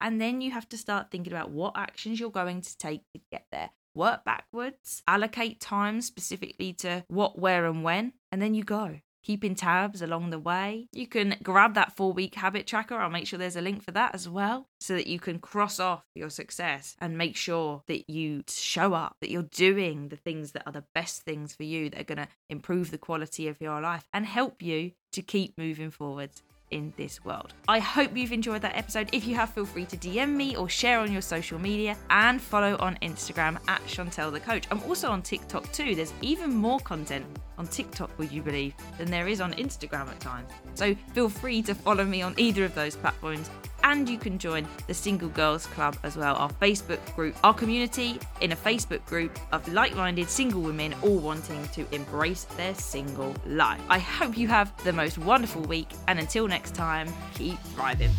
And 0.00 0.20
then 0.20 0.40
you 0.40 0.52
have 0.52 0.68
to 0.70 0.78
start 0.78 1.10
thinking 1.10 1.32
about 1.32 1.50
what 1.50 1.76
actions 1.76 2.18
you're 2.18 2.30
going 2.30 2.62
to 2.62 2.78
take 2.78 3.02
to 3.14 3.20
get 3.30 3.46
there 3.52 3.70
work 3.94 4.24
backwards, 4.24 5.02
allocate 5.06 5.60
time 5.60 6.00
specifically 6.00 6.72
to 6.74 7.04
what, 7.08 7.38
where, 7.38 7.66
and 7.66 7.82
when, 7.82 8.12
and 8.32 8.40
then 8.40 8.54
you 8.54 8.64
go. 8.64 9.00
Keeping 9.22 9.54
tabs 9.54 10.00
along 10.00 10.30
the 10.30 10.38
way. 10.38 10.88
You 10.92 11.06
can 11.06 11.36
grab 11.42 11.74
that 11.74 11.94
four 11.94 12.14
week 12.14 12.36
habit 12.36 12.66
tracker. 12.66 12.94
I'll 12.94 13.10
make 13.10 13.26
sure 13.26 13.38
there's 13.38 13.54
a 13.54 13.60
link 13.60 13.82
for 13.82 13.90
that 13.90 14.14
as 14.14 14.26
well 14.26 14.66
so 14.80 14.94
that 14.94 15.06
you 15.06 15.20
can 15.20 15.38
cross 15.38 15.78
off 15.78 16.04
your 16.14 16.30
success 16.30 16.96
and 17.00 17.18
make 17.18 17.36
sure 17.36 17.82
that 17.86 18.08
you 18.08 18.44
show 18.48 18.94
up, 18.94 19.16
that 19.20 19.30
you're 19.30 19.42
doing 19.42 20.08
the 20.08 20.16
things 20.16 20.52
that 20.52 20.62
are 20.64 20.72
the 20.72 20.86
best 20.94 21.20
things 21.22 21.54
for 21.54 21.64
you 21.64 21.90
that 21.90 22.00
are 22.00 22.04
going 22.04 22.16
to 22.16 22.28
improve 22.48 22.90
the 22.90 22.98
quality 22.98 23.46
of 23.46 23.60
your 23.60 23.82
life 23.82 24.06
and 24.14 24.24
help 24.24 24.62
you 24.62 24.92
to 25.12 25.20
keep 25.20 25.52
moving 25.58 25.90
forwards 25.90 26.42
in 26.70 26.92
this 26.96 27.24
world. 27.24 27.54
I 27.68 27.78
hope 27.78 28.16
you've 28.16 28.32
enjoyed 28.32 28.62
that 28.62 28.76
episode. 28.76 29.08
If 29.12 29.26
you 29.26 29.34
have, 29.36 29.50
feel 29.50 29.64
free 29.64 29.86
to 29.86 29.96
DM 29.96 30.30
me 30.34 30.56
or 30.56 30.68
share 30.68 31.00
on 31.00 31.12
your 31.12 31.22
social 31.22 31.58
media 31.58 31.96
and 32.10 32.40
follow 32.40 32.76
on 32.78 32.96
Instagram 33.02 33.58
at 33.68 33.80
Chantelle 33.86 34.30
the 34.30 34.40
Coach. 34.40 34.66
I'm 34.70 34.82
also 34.84 35.10
on 35.10 35.22
TikTok 35.22 35.70
too. 35.72 35.94
There's 35.94 36.12
even 36.22 36.54
more 36.54 36.80
content 36.80 37.26
on 37.58 37.66
TikTok, 37.66 38.10
would 38.18 38.32
you 38.32 38.42
believe, 38.42 38.74
than 38.98 39.10
there 39.10 39.28
is 39.28 39.40
on 39.40 39.52
Instagram 39.54 40.08
at 40.08 40.18
times. 40.20 40.50
So 40.74 40.94
feel 41.14 41.28
free 41.28 41.62
to 41.62 41.74
follow 41.74 42.04
me 42.04 42.22
on 42.22 42.34
either 42.38 42.64
of 42.64 42.74
those 42.74 42.96
platforms 42.96 43.50
and 43.84 44.08
you 44.08 44.18
can 44.18 44.38
join 44.38 44.66
the 44.86 44.94
Single 44.94 45.28
Girls 45.28 45.66
Club 45.66 45.96
as 46.02 46.16
well, 46.16 46.36
our 46.36 46.50
Facebook 46.60 46.98
group, 47.14 47.36
our 47.44 47.54
community 47.54 48.18
in 48.40 48.52
a 48.52 48.56
Facebook 48.56 49.04
group 49.06 49.38
of 49.52 49.66
like 49.72 49.94
minded 49.94 50.28
single 50.28 50.62
women 50.62 50.94
all 51.02 51.18
wanting 51.18 51.66
to 51.68 51.86
embrace 51.94 52.44
their 52.56 52.74
single 52.74 53.34
life. 53.46 53.80
I 53.88 53.98
hope 53.98 54.36
you 54.36 54.48
have 54.48 54.72
the 54.84 54.92
most 54.92 55.18
wonderful 55.18 55.62
week, 55.62 55.88
and 56.08 56.18
until 56.18 56.46
next 56.48 56.74
time, 56.74 57.12
keep 57.34 57.58
thriving. 57.74 58.10